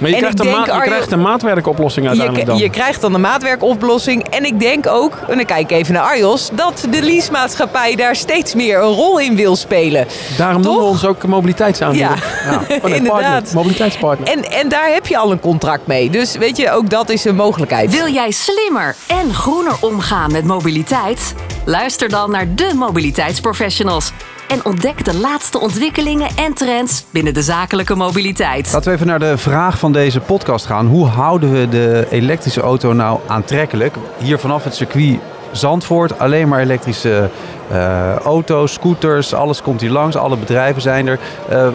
Maar 0.01 0.09
je, 0.09 0.15
En 0.15 0.21
krijgt 0.21 0.39
ik 0.39 0.45
een, 0.45 0.51
maat- 0.59 0.65
je 0.65 0.81
krijgt 0.81 1.11
een 1.11 1.21
maatwerkoplossing 1.21 2.03
je, 2.05 2.09
uiteindelijk 2.09 2.47
dan. 2.49 2.57
je 2.57 2.69
krijgt 2.69 3.01
dan 3.01 3.13
een 3.13 3.21
maatwerkoplossing. 3.21 4.23
En 4.29 4.45
ik 4.45 4.59
denk 4.59 4.87
ook, 4.87 5.17
en 5.27 5.35
dan 5.37 5.45
kijk 5.45 5.71
ik 5.71 5.77
even 5.77 5.93
naar 5.93 6.03
Arjos, 6.03 6.49
dat 6.53 6.85
de 6.89 7.01
leasemaatschappij 7.01 7.95
daar 7.95 8.15
steeds 8.15 8.53
meer 8.55 8.77
een 8.77 8.93
rol 8.93 9.19
in 9.19 9.35
wil 9.35 9.55
spelen. 9.55 10.07
Daarom 10.37 10.61
noemen 10.61 10.81
we 10.81 10.87
ons 10.87 11.05
ook 11.05 11.25
mobiliteitsaanbieder. 11.25 12.23
Ja, 12.45 12.51
Oh, 12.61 12.67
nee, 12.67 12.79
partner, 12.79 12.95
inderdaad. 12.95 13.53
mobiliteitspartner. 13.53 14.27
En, 14.27 14.51
en 14.51 14.69
daar 14.69 14.89
heb 14.93 15.07
je 15.07 15.17
al 15.17 15.31
een 15.31 15.39
contract 15.39 15.87
mee. 15.87 16.09
Dus 16.09 16.35
weet 16.37 16.57
je, 16.57 16.71
ook 16.71 16.89
dat 16.89 17.09
is 17.09 17.25
een 17.25 17.35
mogelijkheid. 17.35 17.91
Wil 17.91 18.07
jij 18.13 18.31
slimmer 18.31 18.95
en 19.07 19.33
groener 19.33 19.75
omgaan 19.79 20.31
met 20.31 20.43
mobiliteit? 20.45 21.33
Luister 21.65 22.09
dan 22.09 22.31
naar 22.31 22.45
de 22.55 22.71
mobiliteitsprofessionals 22.75 24.11
en 24.51 24.65
ontdek 24.65 25.05
de 25.05 25.15
laatste 25.17 25.59
ontwikkelingen 25.59 26.29
en 26.35 26.53
trends 26.53 27.05
binnen 27.09 27.33
de 27.33 27.41
zakelijke 27.41 27.95
mobiliteit. 27.95 28.73
Laten 28.73 28.89
we 28.89 28.95
even 28.95 29.07
naar 29.07 29.19
de 29.19 29.37
vraag 29.37 29.79
van 29.79 29.91
deze 29.91 30.19
podcast 30.19 30.65
gaan. 30.65 30.87
Hoe 30.87 31.07
houden 31.07 31.51
we 31.51 31.69
de 31.69 32.07
elektrische 32.09 32.61
auto 32.61 32.93
nou 32.93 33.19
aantrekkelijk? 33.27 33.95
Hier 34.17 34.39
vanaf 34.39 34.63
het 34.63 34.75
circuit 34.75 35.19
Zandvoort 35.51 36.19
alleen 36.19 36.47
maar 36.47 36.59
elektrische 36.59 37.29
eh, 37.71 38.15
auto's, 38.15 38.73
scooters, 38.73 39.33
alles 39.33 39.61
komt 39.61 39.81
hier 39.81 39.89
langs. 39.89 40.15
Alle 40.15 40.37
bedrijven 40.37 40.81
zijn 40.81 41.07
er. 41.07 41.19
Eh, 41.49 41.67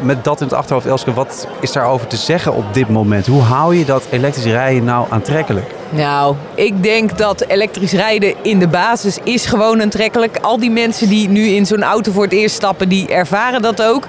met 0.00 0.24
dat 0.24 0.40
in 0.40 0.46
het 0.46 0.56
achterhoofd, 0.56 0.86
Elske, 0.86 1.12
wat 1.12 1.48
is 1.60 1.72
daarover 1.72 2.06
te 2.06 2.16
zeggen 2.16 2.54
op 2.54 2.74
dit 2.74 2.88
moment? 2.88 3.26
Hoe 3.26 3.42
hou 3.42 3.76
je 3.76 3.84
dat 3.84 4.06
elektrisch 4.10 4.44
rijden 4.44 4.84
nou 4.84 5.06
aantrekkelijk? 5.10 5.74
Nou, 5.90 6.34
ik 6.54 6.82
denk 6.82 7.18
dat 7.18 7.44
elektrisch 7.46 7.92
rijden 7.92 8.34
in 8.42 8.58
de 8.58 8.68
basis 8.68 9.18
is 9.22 9.46
gewoon 9.46 9.82
aantrekkelijk. 9.82 10.38
Al 10.42 10.58
die 10.58 10.70
mensen 10.70 11.08
die 11.08 11.28
nu 11.28 11.46
in 11.46 11.66
zo'n 11.66 11.82
auto 11.82 12.12
voor 12.12 12.24
het 12.24 12.32
eerst 12.32 12.54
stappen, 12.54 12.88
die 12.88 13.08
ervaren 13.08 13.62
dat 13.62 13.82
ook. 13.82 14.06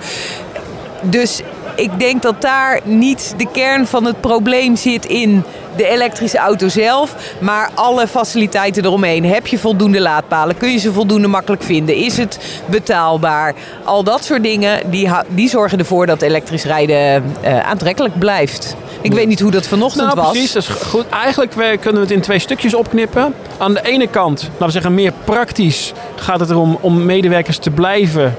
Dus 1.02 1.42
ik 1.76 2.00
denk 2.00 2.22
dat 2.22 2.42
daar 2.42 2.80
niet 2.84 3.34
de 3.38 3.48
kern 3.52 3.88
van 3.88 4.06
het 4.06 4.22
probleem 4.22 4.76
zit 4.76 5.06
in 5.06 5.44
de 5.78 5.88
elektrische 5.88 6.38
auto 6.38 6.68
zelf, 6.68 7.16
maar 7.40 7.70
alle 7.74 8.08
faciliteiten 8.08 8.86
eromheen. 8.86 9.26
Heb 9.26 9.48
je 9.48 9.58
voldoende 9.58 10.02
laadpalen? 10.02 10.58
Kun 10.58 10.72
je 10.72 10.78
ze 10.78 10.94
voldoende 10.94 11.28
makkelijk 11.28 11.64
vinden? 11.64 11.96
Is 11.96 12.18
het 12.18 12.62
betaalbaar? 12.66 13.54
Al 13.84 14.04
dat 14.04 14.24
soort 14.24 14.44
dingen 14.44 14.90
die, 14.90 15.10
die 15.28 15.50
zorgen 15.50 15.80
ervoor 15.80 16.06
dat 16.06 16.22
elektrisch 16.22 16.64
rijden 16.64 17.24
uh, 17.44 17.60
aantrekkelijk 17.60 18.20
blijft. 18.20 18.76
Ik 19.02 19.14
weet 19.14 19.28
niet 19.28 19.40
hoe 19.40 19.52
dat 19.52 19.68
vanochtend 19.68 20.06
nou, 20.06 20.20
was. 20.20 20.30
Precies, 20.32 20.52
dat 20.52 20.64
is 20.64 20.70
goed. 20.70 21.10
Eigenlijk 21.10 21.52
kunnen 21.52 22.02
we 22.02 22.08
het 22.08 22.12
in 22.12 22.22
twee 22.22 22.40
stukjes 22.40 22.74
opknippen. 22.74 23.34
Aan 23.58 23.74
de 23.74 23.82
ene 23.82 24.08
kant, 24.08 24.42
laten 24.52 24.66
we 24.66 24.72
zeggen 24.72 24.94
meer 24.94 25.14
praktisch, 25.24 25.94
gaat 26.16 26.40
het 26.40 26.50
erom 26.50 26.78
om 26.82 27.06
medewerkers 27.06 27.58
te 27.58 27.70
blijven 27.70 28.36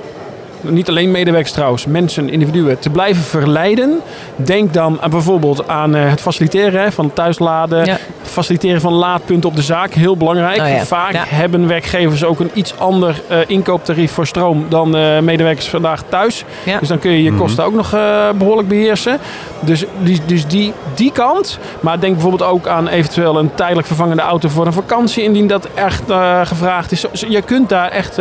niet 0.60 0.88
alleen 0.88 1.10
medewerkers 1.10 1.52
trouwens, 1.52 1.86
mensen, 1.86 2.28
individuen, 2.28 2.78
te 2.78 2.90
blijven 2.90 3.22
verleiden. 3.22 4.00
Denk 4.36 4.72
dan 4.72 5.00
aan 5.00 5.10
bijvoorbeeld 5.10 5.68
aan 5.68 5.94
eh, 5.94 6.10
het 6.10 6.20
faciliteren 6.20 6.92
van 6.92 7.12
thuisladen, 7.12 7.98
faciliteren 8.22 8.80
van 8.80 8.92
laadpunten 8.92 9.50
op 9.50 9.56
de 9.56 9.62
zaak, 9.62 9.92
heel 9.92 10.16
belangrijk. 10.16 10.58
Oh 10.58 10.80
Vaak 10.80 11.14
hebben 11.14 11.68
werkgevers 11.68 12.24
ook 12.24 12.40
een 12.40 12.50
iets 12.54 12.78
ander 12.78 13.20
uh, 13.30 13.38
inkooptarief 13.46 14.12
voor 14.12 14.26
stroom 14.26 14.66
dan 14.68 14.96
uh, 14.96 15.18
medewerkers 15.18 15.68
vandaag 15.68 16.02
thuis. 16.08 16.44
Dus 16.80 16.88
dan 16.88 16.98
kun 16.98 17.10
je 17.10 17.22
je 17.22 17.30
mhm. 17.30 17.40
kosten 17.40 17.64
ook 17.64 17.74
nog 17.74 17.90
behoorlijk 18.38 18.68
beheersen. 18.68 19.18
Dus, 19.60 19.84
die, 20.02 20.20
dus 20.26 20.46
die, 20.46 20.72
die 20.94 21.12
kant. 21.12 21.58
Maar 21.80 22.00
denk 22.00 22.12
bijvoorbeeld 22.12 22.50
ook 22.50 22.66
aan 22.66 22.88
eventueel 22.88 23.38
een 23.38 23.54
tijdelijk 23.54 23.86
vervangende 23.86 24.22
auto 24.22 24.48
voor 24.48 24.66
een 24.66 24.72
vakantie, 24.72 25.22
indien 25.22 25.46
dat 25.46 25.68
echt 25.74 26.02
gevraagd 26.42 26.92
is. 26.92 27.04
Je 27.12 27.42
kunt 27.42 27.68
daar 27.68 27.88
echt 27.88 28.18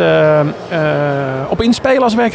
op 1.48 1.62
inspelen 1.62 2.02
als 2.02 2.14
werkgever. 2.14 2.25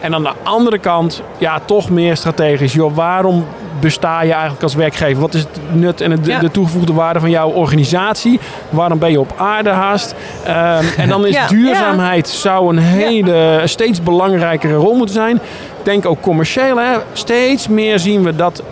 En 0.00 0.14
aan 0.14 0.22
de 0.22 0.32
andere 0.42 0.78
kant, 0.78 1.22
ja, 1.38 1.60
toch 1.64 1.90
meer 1.90 2.16
strategisch. 2.16 2.72
Joh, 2.72 2.94
waarom 2.94 3.46
besta 3.80 4.22
je 4.22 4.32
eigenlijk 4.32 4.62
als 4.62 4.74
werkgever? 4.74 5.20
Wat 5.20 5.34
is 5.34 5.40
het 5.40 5.60
nut 5.72 6.00
en 6.00 6.22
de 6.22 6.50
toegevoegde 6.50 6.92
waarde 6.92 7.20
van 7.20 7.30
jouw 7.30 7.50
organisatie? 7.50 8.40
Waarom 8.70 8.98
ben 8.98 9.10
je 9.10 9.20
op 9.20 9.32
aarde 9.36 9.70
haast? 9.70 10.14
Ehm, 10.44 10.84
en 10.96 11.08
dan 11.08 11.26
is 11.26 11.38
duurzaamheid 11.48 12.28
zou 12.28 12.76
een 12.76 12.82
hele, 12.82 13.60
steeds 13.64 14.02
belangrijkere 14.02 14.74
rol 14.74 14.94
moeten 14.94 15.14
zijn. 15.14 15.40
Denk 15.82 16.06
ook 16.06 16.20
commercieel. 16.20 16.76
Hè? 16.76 16.96
Steeds 17.12 17.68
meer 17.68 17.98
zien 17.98 18.22
we 18.22 18.36
dat 18.36 18.62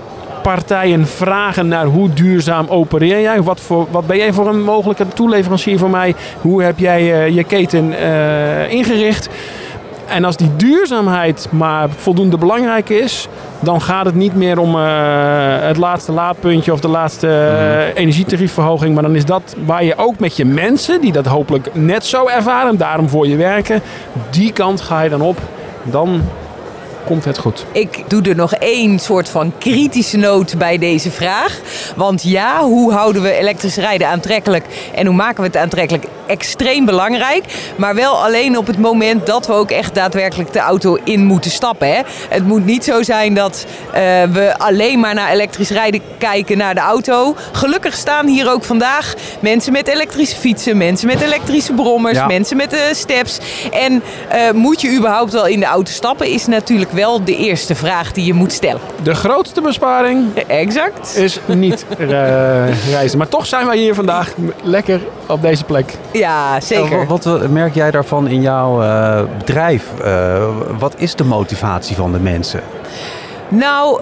partijen 0.43 1.07
vragen 1.07 1.69
naar 1.69 1.85
hoe 1.85 2.13
duurzaam 2.13 2.67
opereer 2.69 3.21
jij? 3.21 3.43
Wat, 3.43 3.61
voor, 3.61 3.87
wat 3.91 4.07
ben 4.07 4.17
jij 4.17 4.33
voor 4.33 4.49
een 4.49 4.63
mogelijke 4.63 5.09
toeleverancier 5.15 5.79
voor 5.79 5.91
mij? 5.91 6.15
Hoe 6.41 6.63
heb 6.63 6.79
jij 6.79 7.03
uh, 7.03 7.35
je 7.37 7.45
keten 7.45 7.93
uh, 7.93 8.73
ingericht? 8.73 9.29
En 10.07 10.25
als 10.25 10.37
die 10.37 10.57
duurzaamheid 10.57 11.47
maar 11.51 11.89
voldoende 11.97 12.39
belangrijk 12.39 12.89
is, 12.89 13.29
dan 13.61 13.81
gaat 13.81 14.05
het 14.05 14.15
niet 14.15 14.35
meer 14.35 14.59
om 14.59 14.75
uh, 14.75 14.83
het 15.61 15.77
laatste 15.77 16.13
laadpuntje 16.13 16.73
of 16.73 16.81
de 16.81 16.89
laatste 16.89 17.27
uh, 17.27 18.01
energietariefverhoging. 18.03 18.95
Maar 18.95 19.03
dan 19.03 19.15
is 19.15 19.25
dat 19.25 19.57
waar 19.65 19.85
je 19.85 19.97
ook 19.97 20.19
met 20.19 20.37
je 20.37 20.45
mensen, 20.45 21.01
die 21.01 21.13
dat 21.13 21.27
hopelijk 21.27 21.75
net 21.75 22.07
zo 22.07 22.29
ervaren, 22.29 22.77
daarom 22.77 23.09
voor 23.09 23.27
je 23.27 23.37
werken, 23.37 23.83
die 24.31 24.53
kant 24.53 24.81
ga 24.81 25.01
je 25.01 25.11
dan 25.11 25.21
op. 25.21 25.39
Dan 25.83 26.23
komt 27.05 27.25
het 27.25 27.39
goed. 27.39 27.67
Ik 27.73 28.05
doe 28.09 28.23
er 28.23 28.37
nog 28.37 28.55
één 28.55 28.99
soort 28.99 29.29
van 29.29 29.53
kritische 29.59 30.17
noot 30.17 30.59
bij 30.59 30.79
deze 30.79 31.11
vraag. 31.11 31.61
Want 31.97 32.23
ja, 32.23 32.63
hoe 32.63 32.93
houden 32.93 33.23
we 33.23 33.33
elektrisch 33.33 33.77
rijden 33.77 34.09
aantrekkelijk 34.09 34.65
en 34.95 35.07
hoe 35.07 35.15
maken 35.15 35.41
we 35.41 35.47
het 35.47 35.57
aantrekkelijk? 35.57 36.07
Extreem 36.27 36.85
belangrijk. 36.85 37.45
Maar 37.77 37.95
wel 37.95 38.25
alleen 38.25 38.59
op 38.59 38.67
het 38.67 38.79
moment 38.79 39.27
dat 39.27 39.47
we 39.47 39.53
ook 39.53 39.71
echt 39.71 39.95
daadwerkelijk 39.95 40.53
de 40.53 40.59
auto 40.59 40.99
in 41.05 41.25
moeten 41.25 41.51
stappen. 41.51 41.89
Hè? 41.89 42.01
Het 42.29 42.47
moet 42.47 42.65
niet 42.65 42.85
zo 42.85 43.03
zijn 43.03 43.35
dat 43.35 43.67
uh, 43.87 43.93
we 44.33 44.55
alleen 44.59 45.01
maar 45.01 45.15
naar 45.15 45.31
elektrisch 45.31 45.71
rijden 45.71 46.01
kijken 46.19 46.59
naar 46.59 46.75
de 46.75 46.81
auto. 46.81 47.37
Gelukkig 47.53 47.95
staan 47.95 48.27
hier 48.27 48.51
ook 48.51 48.65
vandaag 48.65 49.15
mensen 49.41 49.73
met 49.73 49.89
elektrische 49.89 50.37
fietsen, 50.37 50.77
mensen 50.77 51.07
met 51.07 51.21
elektrische 51.21 51.73
brommers, 51.73 52.27
mensen 52.27 52.57
met 52.57 52.73
uh, 52.73 52.81
steps. 52.93 53.39
En 53.73 53.93
uh, 53.93 54.51
moet 54.53 54.81
je 54.81 54.97
überhaupt 54.97 55.33
wel 55.33 55.47
in 55.47 55.61
de 55.61 55.67
auto 55.67 55.93
stappen, 55.93 56.27
is 56.27 56.47
natuurlijk 56.47 56.93
wel 56.93 57.25
de 57.25 57.37
eerste 57.37 57.75
vraag 57.75 58.13
die 58.13 58.25
je 58.25 58.35
moet 58.35 58.53
stellen. 58.53 58.81
De 59.03 59.15
grootste 59.15 59.61
besparing 59.61 60.29
exact. 60.47 61.17
is 61.17 61.41
niet 61.47 61.85
reizen. 62.91 63.19
Maar 63.19 63.29
toch 63.29 63.47
zijn 63.47 63.67
wij 63.67 63.77
hier 63.77 63.95
vandaag 63.95 64.35
lekker 64.63 65.01
op 65.27 65.43
deze 65.43 65.65
plek. 65.65 65.93
Ja, 66.19 66.61
zeker. 66.61 67.07
wat, 67.07 67.49
merk 67.51 67.75
jij 67.75 67.91
daarvan 67.91 68.29
in 68.29 68.41
jouw 68.41 68.83
uh, 68.83 69.21
bedrijf? 69.39 69.91
Uh, 70.05 70.45
wat 70.79 70.95
is 70.97 71.15
de 71.15 71.25
motivatie 71.25 71.97
van 71.97 72.13
de 72.13 72.19
mensen? 72.19 72.61
Nou, 73.49 74.01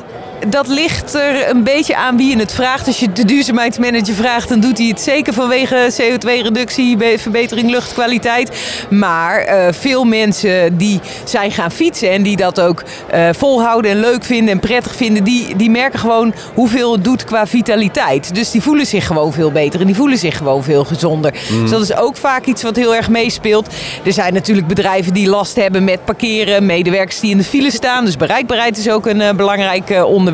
dat 0.48 0.68
ligt 0.68 1.14
er 1.14 1.48
een 1.48 1.64
beetje 1.64 1.96
aan 1.96 2.16
wie 2.16 2.30
je 2.30 2.38
het 2.38 2.52
vraagt. 2.52 2.86
Als 2.86 3.00
je 3.00 3.12
de 3.12 3.24
duurzaamheidsmanager 3.24 4.14
vraagt, 4.14 4.48
dan 4.48 4.60
doet 4.60 4.78
hij 4.78 4.86
het 4.86 5.00
zeker 5.00 5.32
vanwege 5.32 5.92
CO2-reductie, 5.92 6.96
verbetering 7.18 7.70
luchtkwaliteit. 7.70 8.50
Maar 8.90 9.46
uh, 9.46 9.66
veel 9.70 10.04
mensen 10.04 10.76
die 10.76 11.00
zijn 11.24 11.50
gaan 11.50 11.70
fietsen 11.70 12.10
en 12.10 12.22
die 12.22 12.36
dat 12.36 12.60
ook 12.60 12.82
uh, 13.14 13.28
volhouden 13.32 13.90
en 13.90 14.00
leuk 14.00 14.24
vinden 14.24 14.52
en 14.52 14.60
prettig 14.60 14.96
vinden, 14.96 15.24
die, 15.24 15.56
die 15.56 15.70
merken 15.70 15.98
gewoon 15.98 16.34
hoeveel 16.54 16.92
het 16.92 17.04
doet 17.04 17.24
qua 17.24 17.46
vitaliteit. 17.46 18.34
Dus 18.34 18.50
die 18.50 18.62
voelen 18.62 18.86
zich 18.86 19.06
gewoon 19.06 19.32
veel 19.32 19.52
beter 19.52 19.80
en 19.80 19.86
die 19.86 19.96
voelen 19.96 20.18
zich 20.18 20.36
gewoon 20.36 20.62
veel 20.62 20.84
gezonder. 20.84 21.34
Mm. 21.50 21.60
Dus 21.60 21.70
dat 21.70 21.82
is 21.82 21.96
ook 21.96 22.16
vaak 22.16 22.44
iets 22.44 22.62
wat 22.62 22.76
heel 22.76 22.94
erg 22.94 23.08
meespeelt. 23.08 23.66
Er 24.04 24.12
zijn 24.12 24.34
natuurlijk 24.34 24.66
bedrijven 24.66 25.12
die 25.12 25.28
last 25.28 25.56
hebben 25.56 25.84
met 25.84 26.04
parkeren, 26.04 26.66
medewerkers 26.66 27.20
die 27.20 27.30
in 27.30 27.38
de 27.38 27.44
file 27.44 27.70
staan. 27.70 28.04
Dus 28.04 28.16
bereikbaarheid 28.16 28.78
is 28.78 28.90
ook 28.90 29.06
een 29.06 29.20
uh, 29.20 29.30
belangrijk 29.32 30.04
onderwerp. 30.04 30.30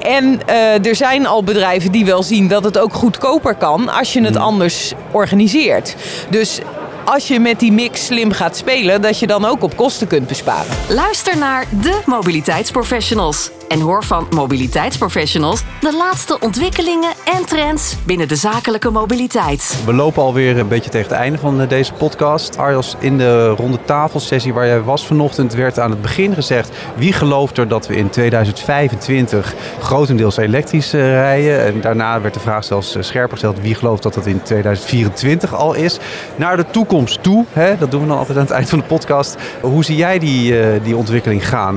En 0.00 0.40
uh, 0.48 0.86
er 0.86 0.96
zijn 0.96 1.26
al 1.26 1.44
bedrijven 1.44 1.92
die 1.92 2.04
wel 2.04 2.22
zien 2.22 2.48
dat 2.48 2.64
het 2.64 2.78
ook 2.78 2.94
goedkoper 2.94 3.54
kan 3.54 3.88
als 3.88 4.12
je 4.12 4.22
het 4.22 4.34
hmm. 4.34 4.44
anders 4.44 4.92
organiseert. 5.10 5.96
Dus 6.28 6.60
als 7.08 7.28
je 7.28 7.40
met 7.40 7.60
die 7.60 7.72
mix 7.72 8.06
slim 8.06 8.32
gaat 8.32 8.56
spelen, 8.56 9.02
dat 9.02 9.18
je 9.18 9.26
dan 9.26 9.44
ook 9.44 9.62
op 9.62 9.76
kosten 9.76 10.06
kunt 10.06 10.26
besparen. 10.26 10.76
Luister 10.88 11.38
naar 11.38 11.66
de 11.80 12.02
mobiliteitsprofessionals 12.06 13.50
en 13.68 13.80
hoor 13.80 14.04
van 14.04 14.26
mobiliteitsprofessionals 14.30 15.62
de 15.80 15.96
laatste 15.96 16.40
ontwikkelingen 16.40 17.10
en 17.34 17.44
trends 17.44 17.96
binnen 18.06 18.28
de 18.28 18.36
zakelijke 18.36 18.90
mobiliteit. 18.90 19.82
We 19.86 19.92
lopen 19.92 20.22
alweer 20.22 20.58
een 20.58 20.68
beetje 20.68 20.90
tegen 20.90 21.08
het 21.08 21.18
einde 21.18 21.38
van 21.38 21.60
eh, 21.60 21.68
deze 21.68 21.92
podcast. 21.92 22.58
Arjos, 22.58 22.96
in 22.98 23.18
de 23.18 23.48
ronde 23.48 23.78
tafelsessie 23.84 24.54
waar 24.54 24.66
jij 24.66 24.80
was 24.80 25.06
vanochtend 25.06 25.54
werd 25.54 25.78
aan 25.78 25.90
het 25.90 26.02
begin 26.02 26.34
gezegd: 26.34 26.70
wie 26.96 27.12
gelooft 27.12 27.58
er 27.58 27.68
dat 27.68 27.86
we 27.86 27.96
in 27.96 28.10
2025 28.10 29.54
grotendeels 29.80 30.36
elektrisch 30.36 30.92
eh, 30.92 31.00
rijden? 31.00 31.64
En 31.64 31.80
daarna 31.80 32.20
werd 32.20 32.34
de 32.34 32.40
vraag 32.40 32.64
zelfs 32.64 32.94
eh, 32.94 33.02
scherper 33.02 33.32
gesteld: 33.32 33.60
wie 33.60 33.74
gelooft 33.74 34.02
dat 34.02 34.14
dat 34.14 34.26
in 34.26 34.42
2024 34.42 35.54
al 35.54 35.74
is? 35.74 35.98
Naar 36.36 36.56
de 36.56 36.64
toekomst 36.70 36.96
toe, 37.06 37.44
hè? 37.52 37.78
dat 37.78 37.90
doen 37.90 38.00
we 38.00 38.06
dan 38.06 38.18
altijd 38.18 38.36
aan 38.36 38.42
het 38.42 38.52
eind 38.52 38.68
van 38.68 38.78
de 38.78 38.84
podcast. 38.84 39.36
Hoe 39.60 39.84
zie 39.84 39.96
jij 39.96 40.18
die, 40.18 40.54
die 40.82 40.96
ontwikkeling 40.96 41.48
gaan? 41.48 41.76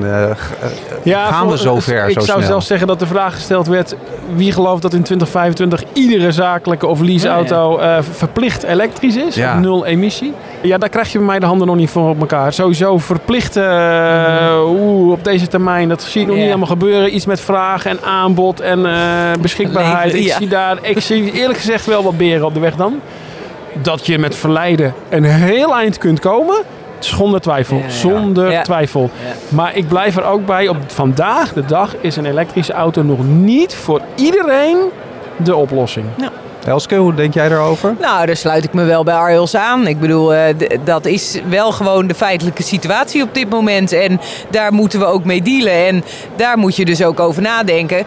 ja, 1.04 1.32
gaan 1.32 1.48
we 1.48 1.58
zo 1.58 1.78
ik 2.08 2.22
zou 2.22 2.44
zelfs 2.44 2.68
zeggen 2.68 2.88
dat 2.88 3.00
de 3.00 3.08
vraag 3.08 3.34
gesteld 3.34 3.68
werd: 3.68 3.96
wie 4.36 4.52
gelooft 4.52 4.82
dat 4.82 4.94
in 4.94 5.04
2025 5.04 5.84
iedere 5.94 6.32
zakelijke 6.32 6.88
of 6.88 7.00
leaseauto 7.00 7.80
uh, 7.80 7.98
verplicht 8.12 8.64
elektrisch 8.64 9.16
is? 9.16 9.36
Ja. 9.36 9.60
Nul 9.60 9.86
emissie. 9.86 10.34
Ja, 10.62 10.78
daar 10.78 10.90
krijg 10.90 11.12
je 11.12 11.18
bij 11.18 11.28
mij 11.28 11.40
de 11.40 11.46
handen 11.46 11.68
nog 11.68 11.76
niet 11.76 11.90
voor 11.90 12.10
op 12.10 12.20
elkaar. 12.20 12.54
Sowieso 12.54 12.98
verplicht 12.98 13.58
uh, 13.58 15.10
op 15.10 15.24
deze 15.24 15.48
termijn, 15.48 15.90
dat 15.90 16.04
zie 16.04 16.22
ik 16.22 16.28
nog 16.28 16.36
niet 16.36 16.46
helemaal 16.46 16.68
gebeuren. 16.68 17.16
Iets 17.16 17.26
met 17.26 17.42
vraag 17.42 17.86
en 17.86 18.02
aanbod 18.04 18.60
en 18.60 18.80
uh, 18.80 18.94
beschikbaarheid. 19.42 20.14
ik, 20.14 20.32
zie 20.32 20.48
daar, 20.48 20.78
ik 20.82 21.00
zie 21.00 21.32
eerlijk 21.32 21.60
gezegd 21.60 21.86
wel 21.86 22.04
wat 22.04 22.18
beren 22.18 22.46
op 22.46 22.54
de 22.54 22.60
weg 22.60 22.76
dan. 22.76 23.02
Dat 23.74 24.06
je 24.06 24.18
met 24.18 24.36
verleiden 24.36 24.94
een 25.10 25.24
heel 25.24 25.76
eind 25.76 25.98
kunt 25.98 26.20
komen. 26.20 26.56
Zonder 27.00 27.42
twijfel. 27.42 27.82
Zonder 27.88 28.64
twijfel. 28.64 29.10
Maar 29.50 29.76
ik 29.76 29.88
blijf 29.88 30.18
er 30.18 30.24
ook 30.24 30.46
bij. 30.46 30.68
Op 30.68 30.78
vandaag 30.88 31.54
de 31.54 31.66
dag 31.66 31.96
is 32.02 32.16
een 32.16 32.26
elektrische 32.26 32.74
auto 32.74 33.04
nog 33.04 33.24
niet 33.26 33.76
voor 33.76 34.02
iedereen 34.16 34.78
de 35.38 35.56
oplossing. 35.56 36.06
Elske, 36.66 36.96
hoe 36.96 37.14
denk 37.14 37.34
jij 37.34 37.50
daarover? 37.50 37.96
Nou, 38.00 38.26
daar 38.26 38.36
sluit 38.36 38.64
ik 38.64 38.74
me 38.74 38.84
wel 38.84 39.04
bij 39.04 39.16
Arjels 39.16 39.56
aan. 39.56 39.88
Ik 39.88 40.00
bedoel, 40.00 40.34
uh, 40.34 40.42
dat 40.84 41.06
is 41.06 41.40
wel 41.50 41.72
gewoon 41.72 42.08
de 42.08 42.16
feitelijke 42.16 42.64
situatie 42.64 43.24
op 43.24 43.34
dit 43.34 43.50
moment. 43.50 43.92
En 43.92 44.20
daar 44.50 44.74
moeten 44.74 45.00
we 45.00 45.06
ook 45.06 45.24
mee 45.24 45.42
dealen. 45.42 45.74
En 45.74 46.04
daar 46.36 46.58
moet 46.58 46.76
je 46.76 46.86
dus 46.86 47.04
ook 47.04 47.20
over 47.20 47.42
nadenken 47.42 48.06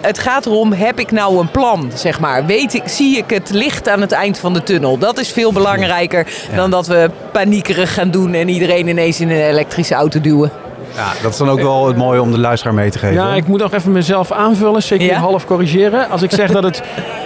het 0.00 0.18
gaat 0.18 0.46
erom, 0.46 0.72
heb 0.72 0.98
ik 0.98 1.10
nou 1.10 1.38
een 1.38 1.50
plan, 1.50 1.90
zeg 1.94 2.20
maar. 2.20 2.46
Weet 2.46 2.74
ik, 2.74 2.88
zie 2.88 3.16
ik 3.16 3.30
het 3.30 3.50
licht 3.50 3.88
aan 3.88 4.00
het 4.00 4.12
eind 4.12 4.38
van 4.38 4.52
de 4.52 4.62
tunnel? 4.62 4.98
Dat 4.98 5.18
is 5.18 5.32
veel 5.32 5.52
belangrijker 5.52 6.26
dan 6.54 6.70
dat 6.70 6.86
we 6.86 7.10
paniekerig 7.32 7.94
gaan 7.94 8.10
doen 8.10 8.34
en 8.34 8.48
iedereen 8.48 8.88
ineens 8.88 9.20
in 9.20 9.30
een 9.30 9.48
elektrische 9.48 9.94
auto 9.94 10.20
duwen. 10.20 10.69
Ja, 10.96 11.12
dat 11.22 11.30
is 11.32 11.36
dan 11.38 11.48
ook 11.48 11.60
wel 11.60 11.86
het 11.86 11.96
mooie 11.96 12.22
om 12.22 12.30
de 12.32 12.38
luisteraar 12.38 12.74
mee 12.74 12.90
te 12.90 12.98
geven. 12.98 13.14
Ja, 13.14 13.34
ik 13.34 13.46
moet 13.46 13.60
nog 13.60 13.72
even 13.72 13.92
mezelf 13.92 14.32
aanvullen, 14.32 14.82
zeker 14.82 15.06
Ja? 15.06 15.18
half 15.18 15.46
corrigeren. 15.46 16.10
Als 16.10 16.22
ik 16.22 16.30
zeg 16.30 16.50
dat 16.50 16.62
het 16.62 16.82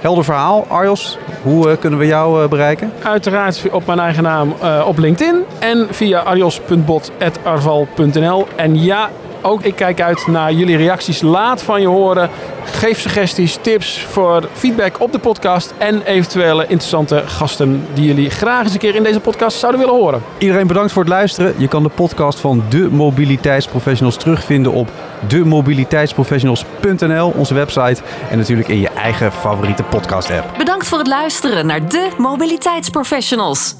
Helder 0.01 0.23
verhaal. 0.23 0.65
Arjos, 0.67 1.17
hoe 1.41 1.69
eh, 1.69 1.77
kunnen 1.79 1.99
we 1.99 2.05
jou 2.05 2.43
eh, 2.43 2.49
bereiken? 2.49 2.91
Uiteraard 3.03 3.61
op 3.71 3.85
mijn 3.85 3.99
eigen 3.99 4.23
naam 4.23 4.55
eh, 4.61 4.85
op 4.87 4.97
LinkedIn 4.97 5.43
en 5.59 5.87
via 5.91 6.19
arios.bot.arval.nl. 6.19 8.47
En 8.55 8.83
ja, 8.83 9.09
ook 9.45 9.63
ik 9.63 9.75
kijk 9.75 10.01
uit 10.01 10.27
naar 10.27 10.53
jullie 10.53 10.77
reacties. 10.77 11.21
Laat 11.21 11.63
van 11.63 11.81
je 11.81 11.87
horen. 11.87 12.29
Geef 12.63 12.99
suggesties, 12.99 13.57
tips 13.61 14.05
voor 14.09 14.49
feedback 14.53 15.01
op 15.01 15.11
de 15.11 15.19
podcast 15.19 15.73
en 15.77 16.01
eventuele 16.01 16.61
interessante 16.61 17.23
gasten 17.25 17.87
die 17.93 18.05
jullie 18.05 18.29
graag 18.29 18.63
eens 18.63 18.73
een 18.73 18.79
keer 18.79 18.95
in 18.95 19.03
deze 19.03 19.19
podcast 19.19 19.57
zouden 19.57 19.81
willen 19.81 19.95
horen. 19.95 20.21
Iedereen 20.37 20.67
bedankt 20.67 20.91
voor 20.91 21.01
het 21.01 21.11
luisteren. 21.11 21.53
Je 21.57 21.67
kan 21.67 21.83
de 21.83 21.89
podcast 21.89 22.39
van 22.39 22.63
de 22.69 22.87
Mobiliteitsprofessionals 22.91 24.17
terugvinden 24.17 24.71
op 24.71 24.89
demobiliteitsprofessionals.nl, 25.27 27.33
onze 27.35 27.53
website. 27.53 28.01
En 28.29 28.37
natuurlijk 28.37 28.67
in 28.67 28.79
je 28.79 28.89
eigen 28.89 29.31
favoriete 29.31 29.83
podcast 29.83 30.31
app. 30.31 30.57
Bedankt 30.57 30.87
voor 30.87 30.97
het 30.97 31.07
luisteren 31.07 31.65
naar 31.65 31.89
de 31.89 32.09
Mobiliteitsprofessionals. 32.17 33.75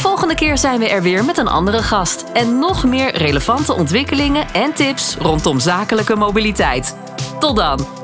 Volgende 0.00 0.34
keer 0.34 0.58
zijn 0.58 0.78
we 0.78 0.88
er 0.88 1.02
weer 1.02 1.24
met 1.24 1.38
een 1.38 1.48
andere 1.48 1.82
gast 1.82 2.24
en 2.32 2.58
nog 2.58 2.84
meer 2.84 3.16
relevante 3.16 3.72
ontwikkelingen 3.72 4.46
en 4.52 4.72
tips 4.72 5.16
rondom 5.16 5.60
zakelijke 5.60 6.16
mobiliteit. 6.16 6.96
Tot 7.38 7.56
dan! 7.56 7.99